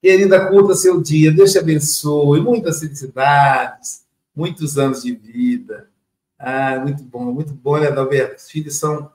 [0.00, 4.02] Querida, curta seu dia, Deus te abençoe, muitas felicidades,
[4.34, 5.90] muitos anos de vida.
[6.38, 8.36] Ah, muito bom, muito bom, né, Adalberto?
[8.36, 9.10] Os filhos são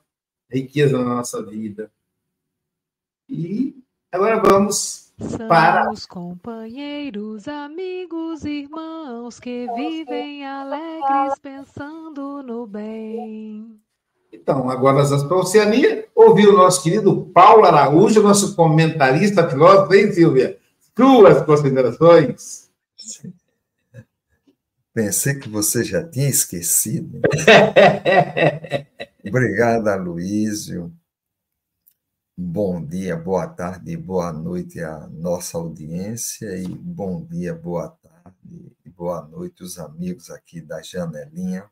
[0.51, 1.91] riqueza na nossa vida.
[3.29, 3.75] E
[4.11, 5.89] agora vamos São para.
[5.91, 13.79] os companheiros, amigos, irmãos que vivem alegres pensando no bem.
[14.33, 19.49] Então, agora nós vamos para a Oceania, ouvir o nosso querido Paulo Araújo, nosso comentarista
[19.49, 20.57] filósofo, hein, Silvia?
[20.97, 22.69] Suas considerações?
[24.93, 27.21] Pensei que você já tinha esquecido.
[29.23, 30.91] Obrigado, Aloísio.
[32.35, 38.89] Bom dia, boa tarde, boa noite à nossa audiência e bom dia, boa tarde e
[38.89, 41.69] boa noite os amigos aqui da janelinha.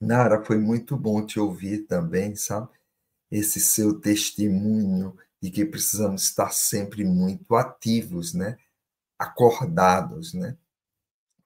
[0.00, 2.70] Nara, foi muito bom te ouvir também, sabe?
[3.30, 8.56] Esse seu testemunho de que precisamos estar sempre muito ativos, né?
[9.18, 10.56] Acordados, né?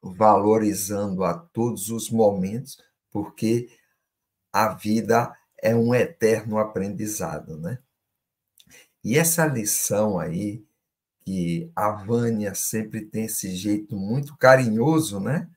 [0.00, 2.78] Valorizando a todos os momentos,
[3.10, 3.68] porque
[4.56, 7.78] a vida é um eterno aprendizado, né?
[9.04, 10.64] E essa lição aí,
[11.20, 15.50] que a Vânia sempre tem esse jeito muito carinhoso, né?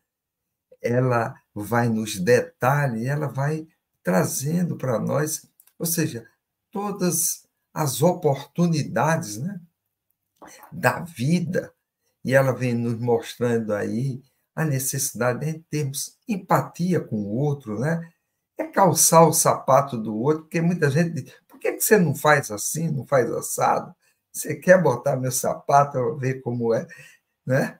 [0.82, 3.66] Ela vai nos detalhes, ela vai
[4.04, 6.28] trazendo para nós, ou seja,
[6.70, 9.62] todas as oportunidades, né?
[10.74, 11.74] Da vida,
[12.26, 14.22] e ela vem nos mostrando aí
[14.54, 18.12] a necessidade de termos empatia com o outro, né?
[18.60, 22.51] É calçar o sapato do outro, porque muita gente diz, por que você não faz
[22.51, 23.95] assim, não faz assado?
[24.32, 26.88] Você quer botar meu sapato para ver como é,
[27.45, 27.80] né?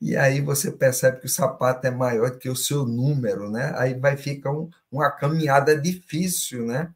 [0.00, 3.72] E aí você percebe que o sapato é maior que o seu número, né?
[3.76, 6.92] Aí vai ficar um, uma caminhada difícil, né?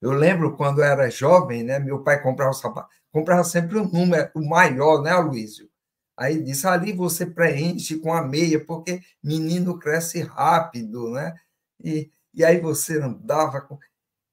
[0.00, 1.78] Eu lembro quando eu era jovem, né?
[1.78, 5.68] Meu pai comprava o sapato, comprava sempre um número o maior, né, Luísio?
[6.16, 11.34] Aí disse, ali você preenche com a meia, porque menino cresce rápido, né?
[11.82, 13.78] E, e aí você andava com.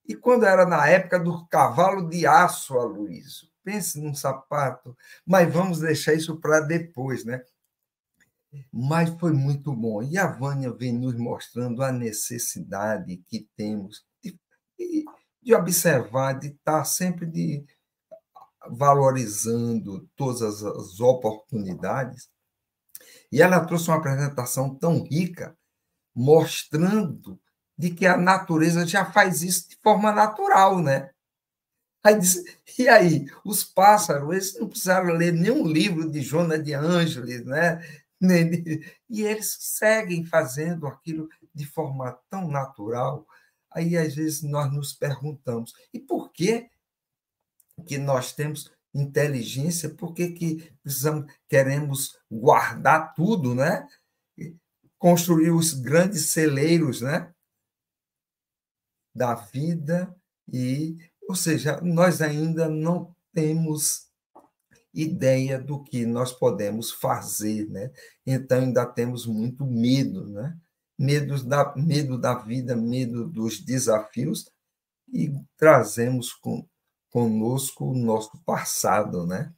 [0.06, 4.96] E quando era na época do cavalo de aço, Aloysio, pense num sapato,
[5.26, 7.44] mas vamos deixar isso para depois, né?
[8.72, 10.02] Mas foi muito bom.
[10.02, 14.40] E a Vânia vem nos mostrando a necessidade que temos de,
[15.42, 17.66] de observar, de estar sempre de
[18.70, 22.30] valorizando todas as oportunidades.
[23.32, 25.58] E ela trouxe uma apresentação tão rica,
[26.16, 27.40] mostrando
[27.78, 31.12] de que a natureza já faz isso de forma natural, né?
[32.04, 32.16] Aí
[32.80, 37.82] e aí, os pássaros, eles não precisaram ler nenhum livro de Joana de Ângeles, né?
[39.10, 43.28] E eles seguem fazendo aquilo de forma tão natural.
[43.72, 46.70] Aí, às vezes, nós nos perguntamos, e por que,
[47.86, 49.90] que nós temos inteligência?
[49.90, 53.88] Por que, que precisamos, queremos guardar tudo, né?
[54.98, 57.32] Construir os grandes celeiros, né?
[59.18, 60.16] Da vida
[60.52, 60.98] e,
[61.28, 64.08] ou seja, nós ainda não temos
[64.94, 67.92] ideia do que nós podemos fazer, né?
[68.26, 70.58] Então ainda temos muito medo, né?
[70.98, 74.50] Medo da, medo da vida, medo dos desafios
[75.12, 76.68] e trazemos com,
[77.10, 79.54] conosco o nosso passado, né?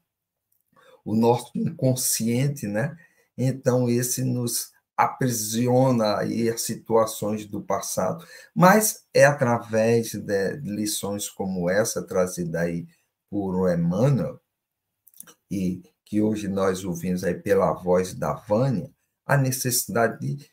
[1.06, 2.98] O nosso inconsciente, né?
[3.38, 11.70] Então esse nos aprisiona aí as situações do passado, mas é através de lições como
[11.70, 12.86] essa trazida aí
[13.30, 14.42] por Emmanuel
[15.50, 18.92] e que hoje nós ouvimos aí pela voz da Vânia,
[19.26, 20.52] a necessidade de,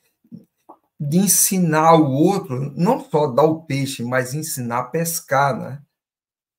[1.01, 5.83] de ensinar o outro, não só dar o peixe, mas ensinar a pescar, né?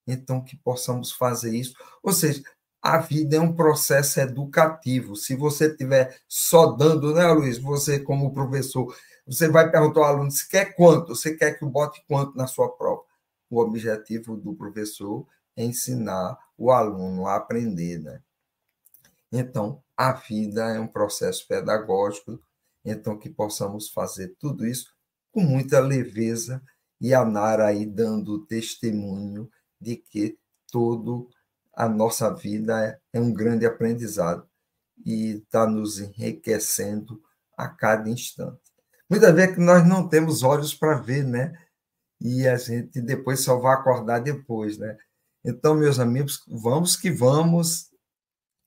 [0.06, 1.74] Então, que possamos fazer isso.
[2.04, 2.42] Ou seja,
[2.82, 5.16] a vida é um processo educativo.
[5.16, 7.58] Se você estiver só dando, né, Luiz?
[7.58, 12.02] Você, como professor, você vai perguntar ao aluno se quer quanto, você quer que bote
[12.08, 13.02] quanto na sua prova.
[13.50, 18.22] O objetivo do professor é ensinar o aluno a aprender, né?
[19.32, 22.40] Então, a vida é um processo pedagógico,
[22.86, 24.94] então que possamos fazer tudo isso
[25.32, 26.62] com muita leveza
[27.02, 29.50] e a Nara aí dando testemunho
[29.80, 30.38] de que
[30.72, 31.30] todo
[31.78, 34.50] a nossa vida é um grande aprendizado
[35.06, 37.22] e está nos enriquecendo
[37.56, 38.60] a cada instante.
[39.08, 41.56] Muitas vezes que nós não temos olhos para ver, né?
[42.20, 44.98] E a gente depois só vai acordar depois, né?
[45.46, 47.92] Então, meus amigos, vamos que vamos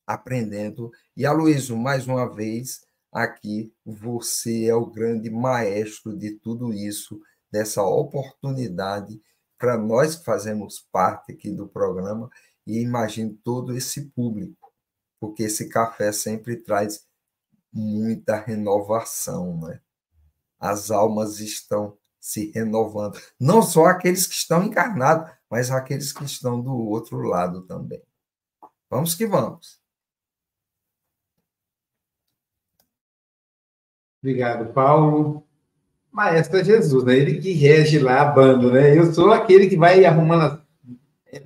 [0.06, 0.92] aprendendo.
[1.16, 2.80] E Aloysio, mais uma vez,
[3.12, 9.20] aqui, você é o grande maestro de tudo isso, dessa oportunidade
[9.58, 12.30] para nós que fazemos parte aqui do programa
[12.66, 14.72] e imagine todo esse público,
[15.18, 17.06] porque esse café sempre traz
[17.72, 19.80] muita renovação, né?
[20.58, 26.60] As almas estão se renovando, não só aqueles que estão encarnados, mas aqueles que estão
[26.60, 28.02] do outro lado também.
[28.90, 29.80] Vamos que vamos.
[34.22, 35.46] Obrigado, Paulo.
[36.12, 37.16] Maestro é Jesus, né?
[37.16, 38.98] Ele que rege lá a banda, né?
[38.98, 40.60] Eu sou aquele que vai arrumando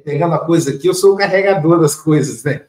[0.04, 2.66] pegando a coisa aqui, eu sou o carregador das coisas, né?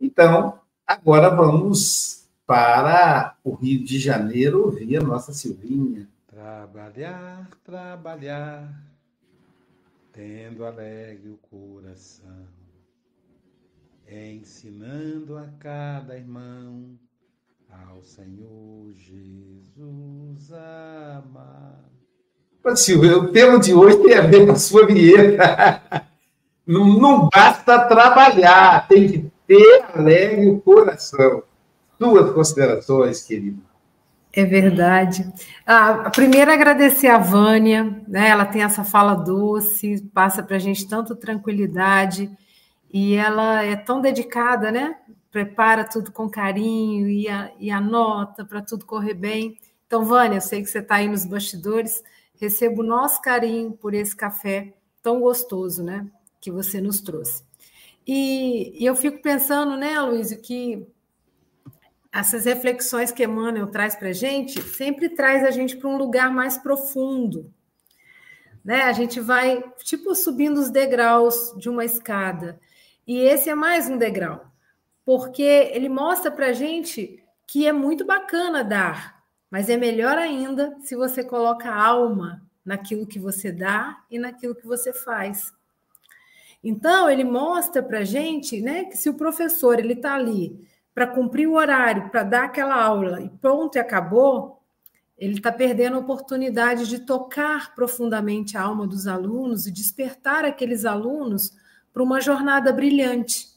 [0.00, 6.08] Então, agora vamos para o Rio de Janeiro ouvir a nossa Silvinha.
[6.26, 8.72] Trabalhar, trabalhar.
[10.12, 12.46] tendo alegre o coração,
[14.08, 16.98] ensinando a cada irmão
[17.68, 21.93] ao Senhor Jesus amar.
[22.76, 25.82] Silvio, o tema de hoje tem a ver com a sua vinheta.
[26.66, 31.42] Não, não basta trabalhar, tem que ter alegre o coração.
[31.98, 33.62] Duas considerações, querido.
[34.32, 35.30] É verdade.
[35.66, 38.30] Ah, primeiro, agradecer a Vânia, né?
[38.30, 42.30] ela tem essa fala doce, passa para a gente tanta tranquilidade,
[42.92, 44.96] e ela é tão dedicada, né?
[45.30, 49.56] Prepara tudo com carinho e, a, e anota para tudo correr bem.
[49.86, 52.02] Então, Vânia, eu sei que você está aí nos bastidores,
[52.40, 56.06] recebo o nosso carinho por esse café tão gostoso, né?
[56.40, 57.44] Que você nos trouxe.
[58.06, 60.86] E, e eu fico pensando, né, Luiz, que
[62.12, 66.30] essas reflexões que Emmanuel traz para a gente sempre traz a gente para um lugar
[66.30, 67.52] mais profundo.
[68.64, 68.82] Né?
[68.82, 72.60] A gente vai, tipo, subindo os degraus de uma escada.
[73.06, 74.46] E esse é mais um degrau,
[75.04, 79.13] porque ele mostra para a gente que é muito bacana dar,
[79.54, 84.66] mas é melhor ainda se você coloca alma naquilo que você dá e naquilo que
[84.66, 85.52] você faz.
[86.60, 90.60] Então, ele mostra para a gente né, que se o professor ele está ali
[90.92, 94.60] para cumprir o horário, para dar aquela aula e pronto e acabou,
[95.16, 100.84] ele está perdendo a oportunidade de tocar profundamente a alma dos alunos e despertar aqueles
[100.84, 101.52] alunos
[101.92, 103.53] para uma jornada brilhante.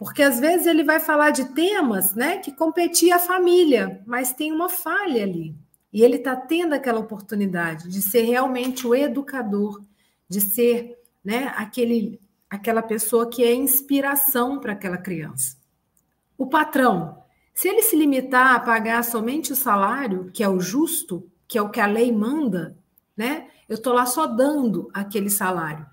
[0.00, 4.50] Porque às vezes ele vai falar de temas né, que competia a família, mas tem
[4.50, 5.54] uma falha ali.
[5.92, 9.82] E ele está tendo aquela oportunidade de ser realmente o educador,
[10.26, 15.58] de ser né, aquele, aquela pessoa que é inspiração para aquela criança.
[16.38, 17.22] O patrão,
[17.52, 21.62] se ele se limitar a pagar somente o salário, que é o justo, que é
[21.62, 22.74] o que a lei manda,
[23.14, 23.48] né?
[23.68, 25.84] Eu estou lá só dando aquele salário.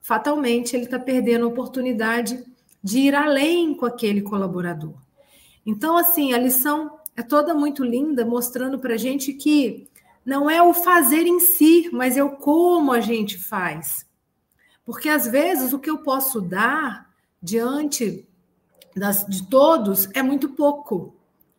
[0.00, 2.44] Fatalmente ele está perdendo a oportunidade
[2.82, 4.94] de ir além com aquele colaborador.
[5.64, 9.88] Então, assim, a lição é toda muito linda, mostrando para a gente que
[10.24, 14.06] não é o fazer em si, mas é o como a gente faz.
[14.84, 17.08] Porque às vezes o que eu posso dar
[17.42, 18.26] diante
[18.96, 21.14] das, de todos é muito pouco.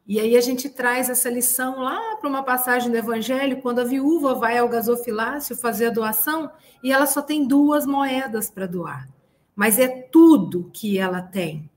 [0.07, 3.86] E aí a gente traz essa lição lá para uma passagem do Evangelho, quando a
[3.86, 6.51] viúva vai ao gasofilácio fazer a doação
[6.84, 9.07] e ela só tem duas moedas para doar.
[9.56, 11.70] Mas é tudo que ela tem,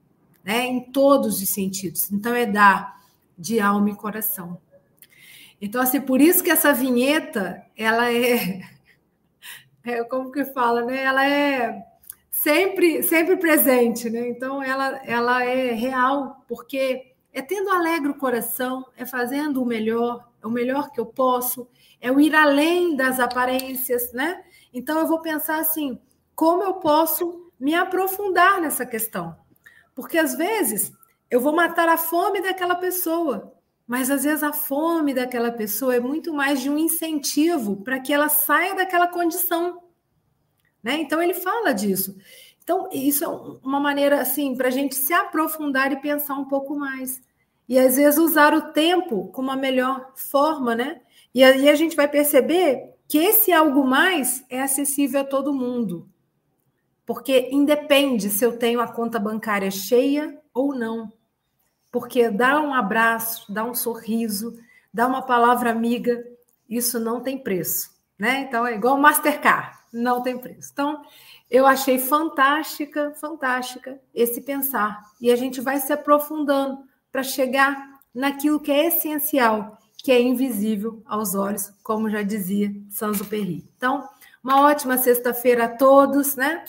[0.45, 0.67] né?
[0.67, 2.11] em todos os sentidos.
[2.13, 3.03] Então é dar
[3.37, 4.61] de alma e coração.
[5.61, 8.61] Então, assim, por isso que essa vinheta, ela é,
[9.85, 11.03] é como que fala, né?
[11.03, 11.85] Ela é
[12.31, 14.29] sempre, sempre presente, né?
[14.29, 20.29] Então ela, ela é real, porque é tendo alegre o coração, é fazendo o melhor,
[20.43, 21.67] é o melhor que eu posso,
[22.01, 24.45] é o ir além das aparências, né?
[24.73, 25.99] Então eu vou pensar assim,
[26.35, 29.35] como eu posso me aprofundar nessa questão?
[29.95, 30.93] Porque às vezes
[31.31, 33.55] eu vou matar a fome daquela pessoa,
[33.87, 38.13] mas às vezes a fome daquela pessoa é muito mais de um incentivo para que
[38.13, 39.83] ela saia daquela condição.
[40.83, 41.01] Né?
[41.01, 42.15] Então ele fala disso.
[42.63, 46.77] Então, isso é uma maneira assim para a gente se aprofundar e pensar um pouco
[46.77, 47.23] mais.
[47.67, 51.01] E às vezes usar o tempo como a melhor forma, né?
[51.35, 56.11] E aí a gente vai perceber que esse algo mais é acessível a todo mundo.
[57.07, 61.13] Porque independe se eu tenho a conta bancária cheia ou não.
[61.93, 64.59] Porque dar um abraço, dar um sorriso,
[64.93, 66.25] dar uma palavra amiga,
[66.69, 68.41] isso não tem preço, né?
[68.41, 70.71] Então é igual Mastercard não tem preço.
[70.73, 71.03] Então,
[71.49, 75.01] eu achei fantástica, fantástica esse pensar.
[75.21, 76.81] E a gente vai se aprofundando
[77.13, 83.65] para chegar naquilo que é essencial, que é invisível aos olhos, como já dizia Sanzo-Perry.
[83.77, 84.09] Então,
[84.43, 86.65] uma ótima sexta-feira a todos, né?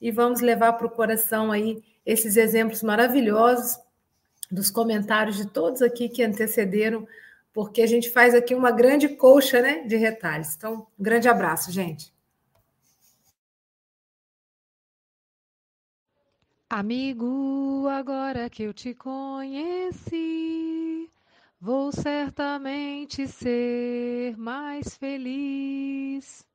[0.00, 3.78] E vamos levar para o coração aí esses exemplos maravilhosos
[4.50, 7.06] dos comentários de todos aqui que antecederam,
[7.52, 10.54] porque a gente faz aqui uma grande colcha, né, de retalhos.
[10.54, 12.14] Então, um grande abraço, gente.
[16.68, 20.28] Amigo, agora que eu te conheci,
[21.60, 26.45] vou certamente ser mais feliz.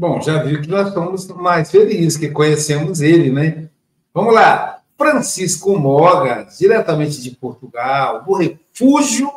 [0.00, 3.68] Bom, já viu que nós somos mais felizes, que conhecemos ele, né?
[4.14, 4.82] Vamos lá.
[4.96, 9.30] Francisco Mogas, diretamente de Portugal, o refúgio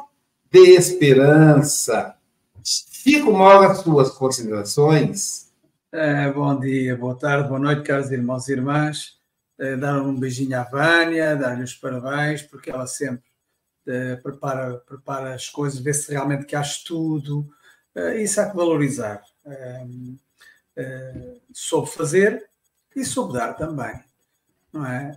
[0.50, 2.16] de esperança.
[2.64, 5.52] Chico Mogas, suas considerações.
[5.92, 9.18] Eh, bom dia, boa tarde, boa noite, caros irmãos e irmãs.
[9.60, 13.26] Uh, dar um beijinho à Vânia, dar-lhe os parabéns, porque ela sempre
[13.86, 17.46] uh, prepara, prepara as coisas, vê se realmente quer estudo.
[18.18, 19.22] isso há que valorizar.
[20.78, 22.50] Uh, soube fazer
[22.96, 24.00] e soube dar também.
[24.72, 25.12] Não é?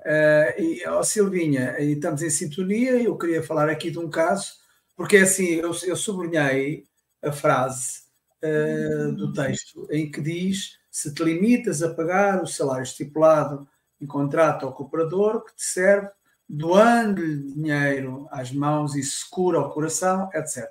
[0.58, 4.52] Uh, e, oh, Silvinha, e estamos em sintonia, eu queria falar aqui de um caso,
[4.94, 6.84] porque assim, eu, eu sublinhei
[7.22, 8.02] a frase
[8.42, 13.66] uh, do texto em que diz: se te limitas a pagar o salário estipulado
[14.00, 16.08] em contrato ao cooperador que te serve,
[16.48, 20.70] doando-lhe dinheiro às mãos e se cura ao coração, etc.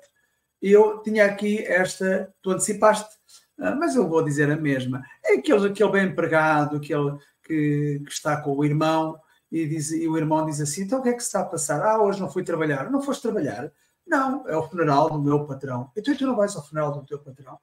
[0.62, 3.15] Eu tinha aqui esta, tu antecipaste,
[3.58, 5.02] mas eu vou dizer a mesma.
[5.24, 9.18] É aquele, aquele bem empregado, aquele que, que está com o irmão
[9.50, 11.46] e, diz, e o irmão diz assim: então o que é que se está a
[11.46, 11.82] passar?
[11.82, 12.90] Ah, hoje não fui trabalhar.
[12.90, 13.72] Não foste trabalhar?
[14.06, 15.90] Não, é o funeral do meu patrão.
[15.96, 17.58] Então tu não vais ao funeral do teu patrão?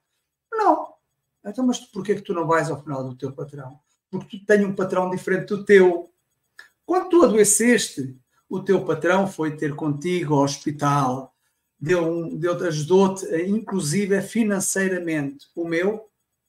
[0.52, 0.94] Não.
[1.44, 3.78] Então, mas porquê que tu não vais ao funeral do teu patrão?
[4.10, 6.10] Porque tu tens um patrão diferente do teu.
[6.86, 8.16] Quando tu adoeceste,
[8.48, 11.33] o teu patrão foi ter contigo ao hospital,
[11.78, 15.46] deu, deu, ajudou-te, inclusive financeiramente.
[15.54, 16.08] O meu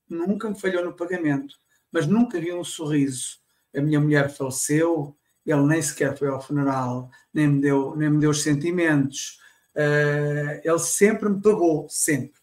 [0.10, 1.56] nunca me falhou no pagamento,
[1.92, 3.40] mas nunca vi um sorriso.
[3.76, 5.16] A minha mulher faleceu,
[5.46, 9.40] ele nem sequer foi ao funeral, nem me deu, nem me deu os sentimentos.
[9.76, 12.40] Uh, ele sempre me pagou, sempre.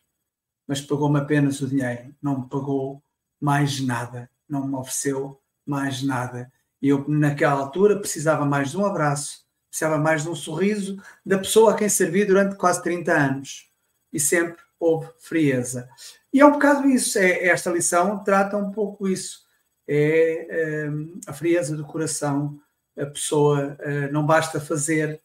[0.67, 3.03] Mas pagou-me apenas o dinheiro, não me pagou
[3.41, 6.53] mais nada, não me ofereceu mais nada.
[6.81, 9.42] E eu, naquela altura, precisava mais de um abraço,
[9.73, 13.71] precisava mais de um sorriso da pessoa a quem servi durante quase 30 anos.
[14.13, 15.89] E sempre houve frieza.
[16.31, 19.41] E é um bocado isso, é, esta lição trata um pouco isso.
[19.89, 20.91] É, é
[21.27, 22.61] a frieza do coração,
[22.99, 25.19] a pessoa é, não basta fazer,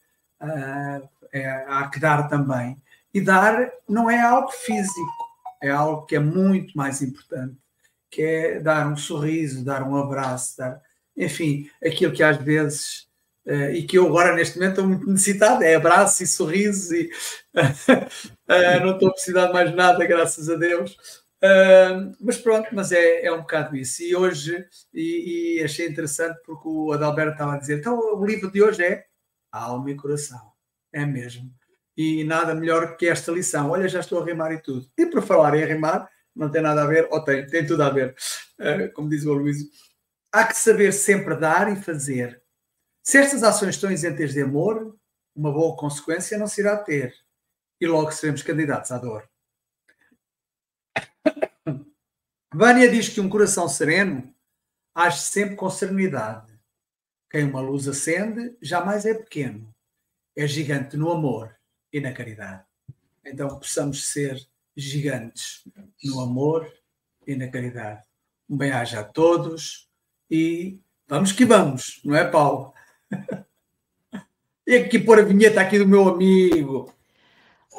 [1.30, 2.80] é, há que dar também.
[3.12, 5.28] E dar não é algo físico,
[5.60, 7.58] é algo que é muito mais importante,
[8.10, 10.80] que é dar um sorriso, dar um abraço, dar
[11.14, 13.07] enfim, aquilo que às vezes,
[13.48, 17.10] uh, e que eu agora neste momento estou muito necessitado, é abraço e sorriso, e
[17.56, 20.96] uh, não estou a precisar de mais nada, graças a Deus.
[21.42, 24.02] Uh, mas pronto, mas é, é um bocado isso.
[24.02, 28.50] E hoje, e, e, achei interessante porque o Adalberto estava a dizer, então o livro
[28.50, 29.04] de hoje é
[29.52, 30.52] Alma e Coração.
[30.92, 31.50] É mesmo.
[31.96, 33.70] E nada melhor que esta lição.
[33.70, 34.88] Olha, já estou a rimar e tudo.
[34.96, 37.90] E por falar em rimar, não tem nada a ver, ou tem, tem tudo a
[37.90, 38.14] ver,
[38.94, 39.58] como diz o Luís
[40.32, 42.40] há que saber sempre dar e fazer.
[43.08, 44.94] Se estas ações estão isentas de amor,
[45.34, 47.16] uma boa consequência não se irá ter.
[47.80, 49.26] E logo seremos candidatos à dor.
[52.52, 54.30] Vânia diz que um coração sereno
[54.94, 56.52] age sempre com serenidade.
[57.30, 59.74] Quem uma luz acende jamais é pequeno.
[60.36, 61.56] É gigante no amor
[61.90, 62.62] e na caridade.
[63.24, 64.46] Então possamos ser
[64.76, 65.66] gigantes
[66.04, 66.70] no amor
[67.26, 68.06] e na caridade.
[68.46, 69.88] Um bem-aja a todos
[70.30, 72.76] e vamos que vamos, não é, Paulo?
[74.66, 76.92] E aqui pôr a vinheta aqui do meu amigo.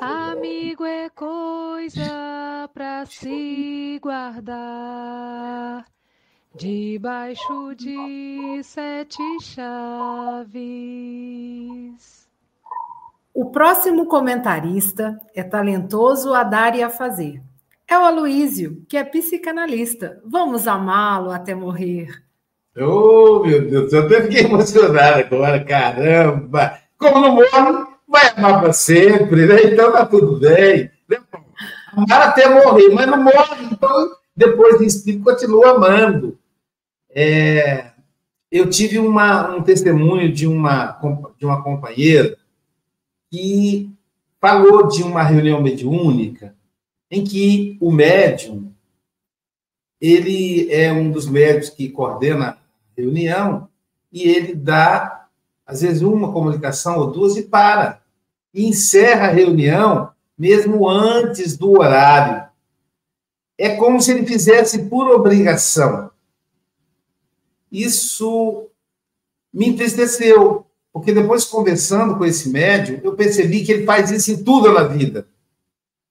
[0.02, 5.86] Amigo é coisa para se guardar
[6.56, 10.50] debaixo de sete chaves.
[13.34, 17.42] O próximo comentarista é talentoso a dar e a fazer.
[17.88, 20.22] É o Aloísio, que é psicanalista.
[20.26, 22.24] Vamos amá-lo até morrer.
[22.82, 26.80] Oh, meu Deus, eu até fiquei emocionado agora, caramba!
[26.98, 29.64] Como não morre, vai amar para sempre, né?
[29.64, 30.90] Então tá tudo bem.
[31.94, 36.40] Amar até morrer, mas não morre, então depois de espírito continua amando.
[37.10, 37.92] É,
[38.52, 41.00] eu tive uma, um testemunho de uma,
[41.38, 42.38] de uma companheira
[43.32, 43.92] que
[44.40, 46.56] falou de uma reunião mediúnica
[47.12, 48.72] em que o médium
[50.00, 52.58] ele é um dos médicos que coordena
[53.00, 53.68] reunião
[54.12, 55.28] e ele dá,
[55.66, 58.02] às vezes, uma comunicação ou duas e para.
[58.54, 62.48] E encerra a reunião mesmo antes do horário.
[63.58, 66.10] É como se ele fizesse por obrigação.
[67.70, 68.68] Isso
[69.54, 74.44] me entristeceu, porque depois, conversando com esse médium, eu percebi que ele faz isso em
[74.44, 75.28] tudo na vida.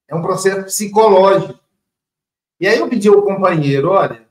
[0.06, 1.58] É um processo psicológico.
[2.60, 4.27] E aí eu pedi ao companheiro, olha,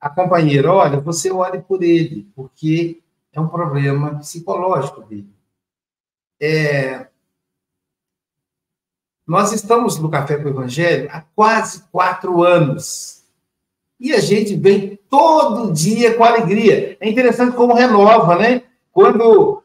[0.00, 3.00] a companheira, olha, você ore por ele, porque
[3.32, 5.28] é um problema psicológico dele.
[6.40, 7.06] É,
[9.26, 13.22] nós estamos no Café com o Evangelho há quase quatro anos.
[14.00, 16.96] E a gente vem todo dia com alegria.
[16.98, 18.62] É interessante como renova, né?
[18.90, 19.62] Quando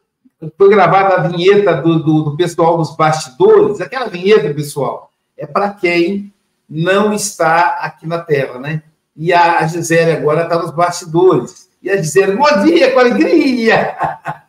[0.57, 5.71] foi gravada a vinheta do, do, do pessoal dos bastidores, aquela vinheta, pessoal, é para
[5.71, 6.33] quem
[6.69, 8.83] não está aqui na tela, né?
[9.16, 11.70] E a Gisele agora está nos bastidores.
[11.82, 13.95] E a Gisele, bom dia, com alegria!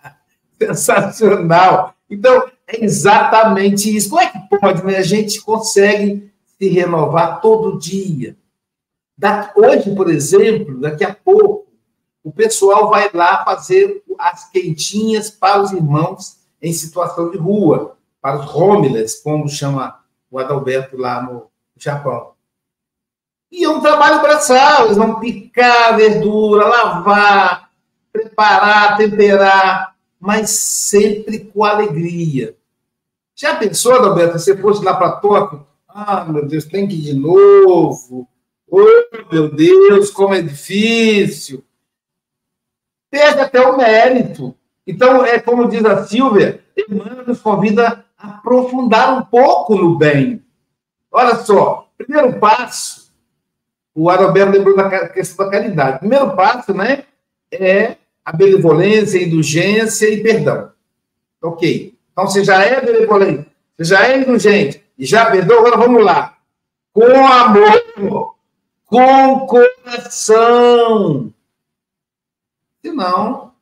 [0.59, 1.95] Sensacional!
[2.11, 4.11] Então, é exatamente isso.
[4.11, 4.97] Como é que pode, né?
[4.97, 8.37] A gente consegue se renovar todo dia.
[9.17, 11.67] Da, hoje, por exemplo, daqui a pouco,
[12.25, 18.41] o pessoal vai lá fazer as quentinhas para os irmãos em situação de rua, para
[18.41, 20.01] os homeless, como chama
[20.31, 21.47] o Adalberto lá no
[21.77, 22.36] Japão.
[23.57, 27.71] E é um trabalho braçal, eles vão picar a verdura, lavar,
[28.13, 32.55] preparar, temperar, mas sempre com alegria.
[33.35, 35.67] Já pensou, Adalberto, se você fosse lá para Tóquio?
[35.89, 38.29] Ah, meu Deus, tem que ir de novo.
[38.71, 38.85] Oh,
[39.33, 41.65] meu Deus, como é difícil.
[43.11, 44.55] Perde até o mérito.
[44.87, 50.45] Então, é como diz a Silvia, Emmanuel nos convida a aprofundar um pouco no bem.
[51.11, 53.06] Olha só, primeiro passo,
[53.97, 56.01] o Adalberto lembrou da questão da caridade.
[56.01, 57.05] Primeiro passo, né,
[57.51, 60.71] é a benevolência, a indulgência e perdão.
[61.43, 61.97] Ok.
[62.13, 66.37] Então, você já é benevolente, você já é indulgente e já perdoa, agora vamos lá.
[66.93, 68.35] Com amor,
[68.85, 71.33] com coração.
[72.83, 73.53] Senão,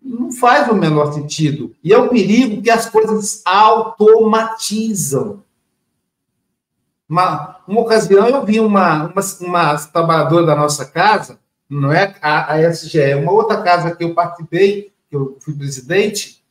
[0.00, 1.74] não faz o menor sentido.
[1.82, 5.42] E é o perigo que as coisas automatizam.
[7.10, 11.40] Uma, uma ocasião eu vi uma, uma, uma trabalhadora da nossa casa
[11.70, 15.54] não é a, a SGE, é uma outra casa que eu participei, que eu fui
[15.54, 16.44] presidente,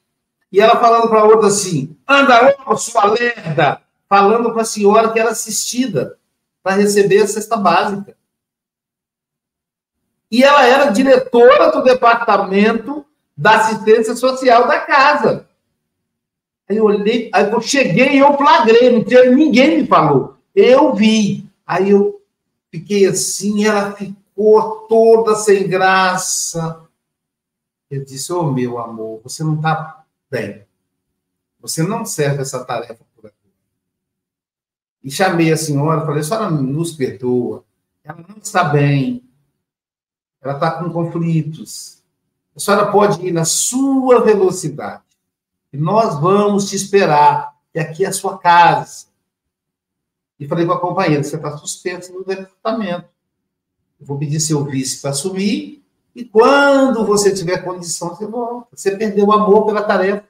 [0.49, 3.81] e ela falando para a outra assim: anda, sua lerda!
[4.07, 6.17] Falando para a senhora que era assistida
[6.63, 8.17] para receber a cesta básica.
[10.31, 13.05] E ela era diretora do departamento
[13.37, 15.47] da assistência social da casa.
[16.67, 20.38] Aí eu olhei, aí eu cheguei e eu flagrei, não tinha, ninguém me falou.
[20.55, 21.49] Eu vi.
[21.65, 22.21] Aí eu
[22.71, 26.81] fiquei assim, ela ficou toda sem graça.
[27.89, 30.63] Eu disse: Ô oh, meu amor, você não está bem.
[31.59, 33.35] Você não serve essa tarefa por aqui.
[35.03, 37.63] E chamei a senhora, falei: a senhora nos perdoa.
[38.03, 39.23] Ela não está bem.
[40.41, 42.01] Ela está com conflitos.
[42.55, 45.03] A senhora pode ir na sua velocidade.
[45.71, 47.55] E nós vamos te esperar.
[47.73, 49.08] E aqui é a sua casa.
[50.39, 53.05] E falei com a companheira: você está suspenso no departamento
[53.99, 55.83] vou pedir seu vice para assumir,
[56.15, 58.67] e quando você tiver condição, você volta.
[58.75, 60.23] Você perdeu o amor pela tarefa.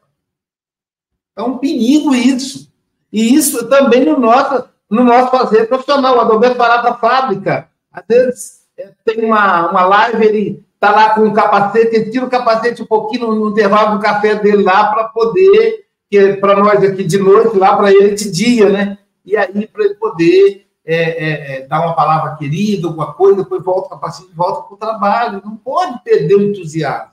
[1.36, 2.72] É um perigo isso.
[3.12, 6.18] E isso também no nosso, no nosso fazer profissional.
[6.18, 7.70] O Adalberto parar da fábrica.
[7.92, 12.26] Às vezes é, tem uma, uma live, ele está lá com o capacete, ele tira
[12.26, 16.84] o capacete um pouquinho no, intervalo do café dele lá para poder, é para nós
[16.84, 18.98] aqui de noite, lá para ele de dia, né?
[19.30, 23.64] E aí, para ele poder é, é, é, dar uma palavra querida, alguma coisa, depois
[23.64, 25.42] volta para volta para o trabalho.
[25.46, 27.12] Não pode perder o entusiasmo.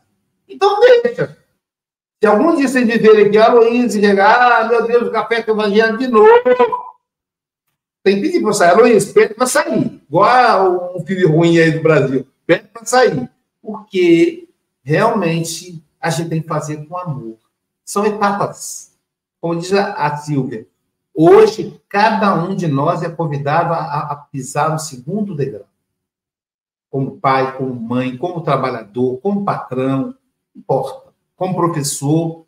[0.49, 1.37] Então, deixa.
[2.19, 5.53] Se algum dia vocês viverem aqui, a Luiz chegar, ah, meu Deus, o café com
[5.53, 6.27] o evangelho de novo.
[8.03, 8.75] Tem que pedir para sair.
[8.77, 10.01] Luiz, pede para sair.
[10.09, 12.27] Igual um filho ruim aí do Brasil.
[12.47, 13.29] Pede para sair.
[13.61, 14.49] Porque
[14.83, 17.37] realmente a gente tem que fazer com amor.
[17.85, 18.97] São etapas.
[19.39, 20.67] Como diz a Silvia,
[21.19, 25.65] Hoje, cada um de nós é convidado a, a pisar no segundo degrau.
[26.91, 30.15] Como pai, como mãe, como trabalhador, como patrão, não
[30.55, 31.15] importa.
[31.35, 32.45] Como professor.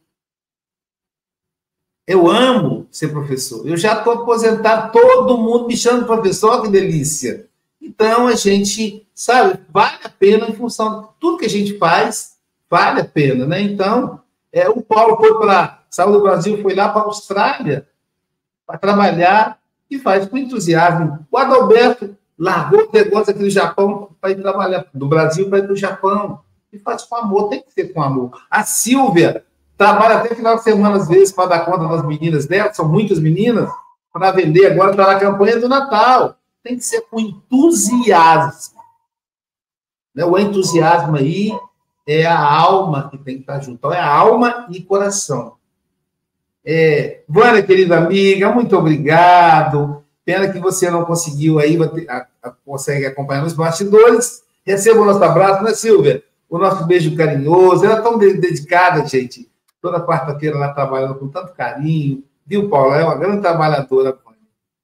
[2.07, 3.67] Eu amo ser professor.
[3.67, 7.49] Eu já estou aposentado, todo mundo me chama de professor, que delícia.
[7.81, 12.37] Então, a gente, sabe, vale a pena em função de tudo que a gente faz,
[12.69, 13.63] vale a pena, né?
[13.63, 14.21] Então,
[14.53, 17.88] é, o Paulo foi para Saúde do Brasil, foi lá para a Austrália,
[18.69, 19.59] para trabalhar
[19.91, 21.27] e faz com entusiasmo.
[21.33, 25.63] O Adalberto largou o negócio aqui do Japão para ir trabalhar, do Brasil para ir
[25.63, 26.41] para o Japão.
[26.71, 28.31] E faz com amor, tem que ser com amor.
[28.51, 29.43] A Silvia
[29.75, 33.19] trabalha até final de semana, às vezes, para dar conta das meninas dela, são muitas
[33.19, 33.71] meninas,
[34.13, 36.37] para vender agora, está na campanha do Natal.
[36.63, 38.79] Tem que ser com entusiasmo.
[40.15, 40.27] Né?
[40.27, 41.59] O entusiasmo aí
[42.07, 43.77] é a alma que tem que estar junto.
[43.77, 45.58] Então, é a alma e coração.
[46.71, 50.05] É, Vânia, querida amiga, muito obrigado.
[50.23, 54.43] Pena que você não conseguiu aí, a, a, consegue acompanhar nos bastidores.
[54.67, 56.23] Receba o nosso abraço, né, Silvia?
[56.47, 57.87] O nosso beijo carinhoso.
[57.87, 59.51] Ela é tão dedicada, gente.
[59.81, 62.23] Toda quarta-feira ela trabalhando com tanto carinho.
[62.47, 62.93] Viu, Paulo?
[62.93, 64.15] É uma grande trabalhadora.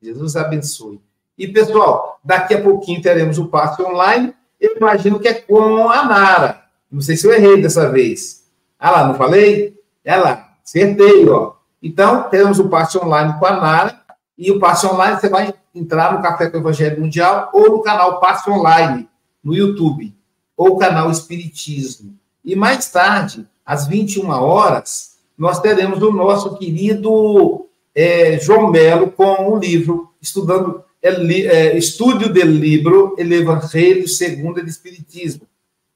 [0.01, 0.99] Jesus abençoe.
[1.37, 4.33] E, pessoal, daqui a pouquinho teremos o passe online.
[4.59, 6.63] Eu imagino que é com a Nara.
[6.91, 8.45] Não sei se eu errei dessa vez.
[8.79, 9.79] Ah lá, não falei?
[10.03, 10.55] É lá.
[10.65, 11.54] Acertei, ó.
[11.85, 14.01] Então, temos o passe online com a Nara,
[14.39, 17.83] e o passe online você vai entrar no Café com o Evangelho Mundial ou no
[17.83, 19.07] canal Passe Online,
[19.45, 20.15] no YouTube,
[20.57, 22.15] ou canal Espiritismo.
[22.43, 29.53] E mais tarde, às 21 horas, nós teremos o nosso querido é, João Melo com
[29.53, 35.43] o livro Estudando el, é, estudo do livro El Evangelho segundo o Espiritismo.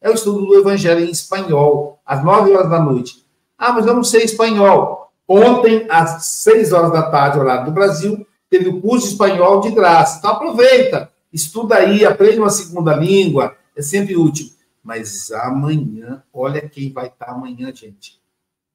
[0.02, 3.24] É o estudo do Evangelho em espanhol, às nove horas da noite.
[3.56, 5.07] Ah, mas eu não sei espanhol.
[5.28, 9.70] Ontem, às seis horas da tarde, horário do Brasil, teve o curso de espanhol de
[9.70, 10.18] graça.
[10.18, 14.50] Então, aproveita, estuda aí, aprende uma segunda língua, é sempre útil.
[14.82, 18.18] Mas amanhã, olha quem vai estar amanhã, gente.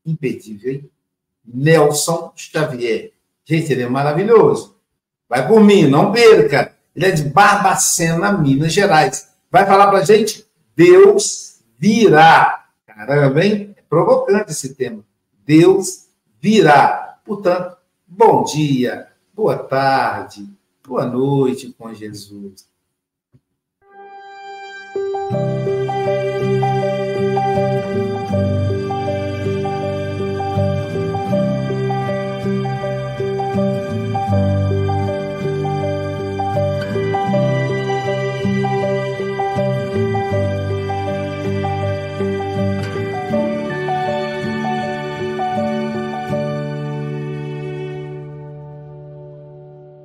[0.05, 0.89] Impedível, hein?
[1.43, 3.13] Nelson Xavier.
[3.43, 4.75] Gente, ele é maravilhoso.
[5.27, 6.75] Vai por mim, não perca.
[6.95, 9.33] Ele é de Barbacena, Minas Gerais.
[9.49, 10.45] Vai falar para gente?
[10.75, 12.65] Deus virá.
[12.85, 13.73] Caramba, hein?
[13.75, 15.03] É provocante esse tema.
[15.45, 16.02] Deus
[16.43, 17.21] virá.
[17.23, 20.45] Portanto, bom dia, boa tarde,
[20.85, 22.67] boa noite com Jesus.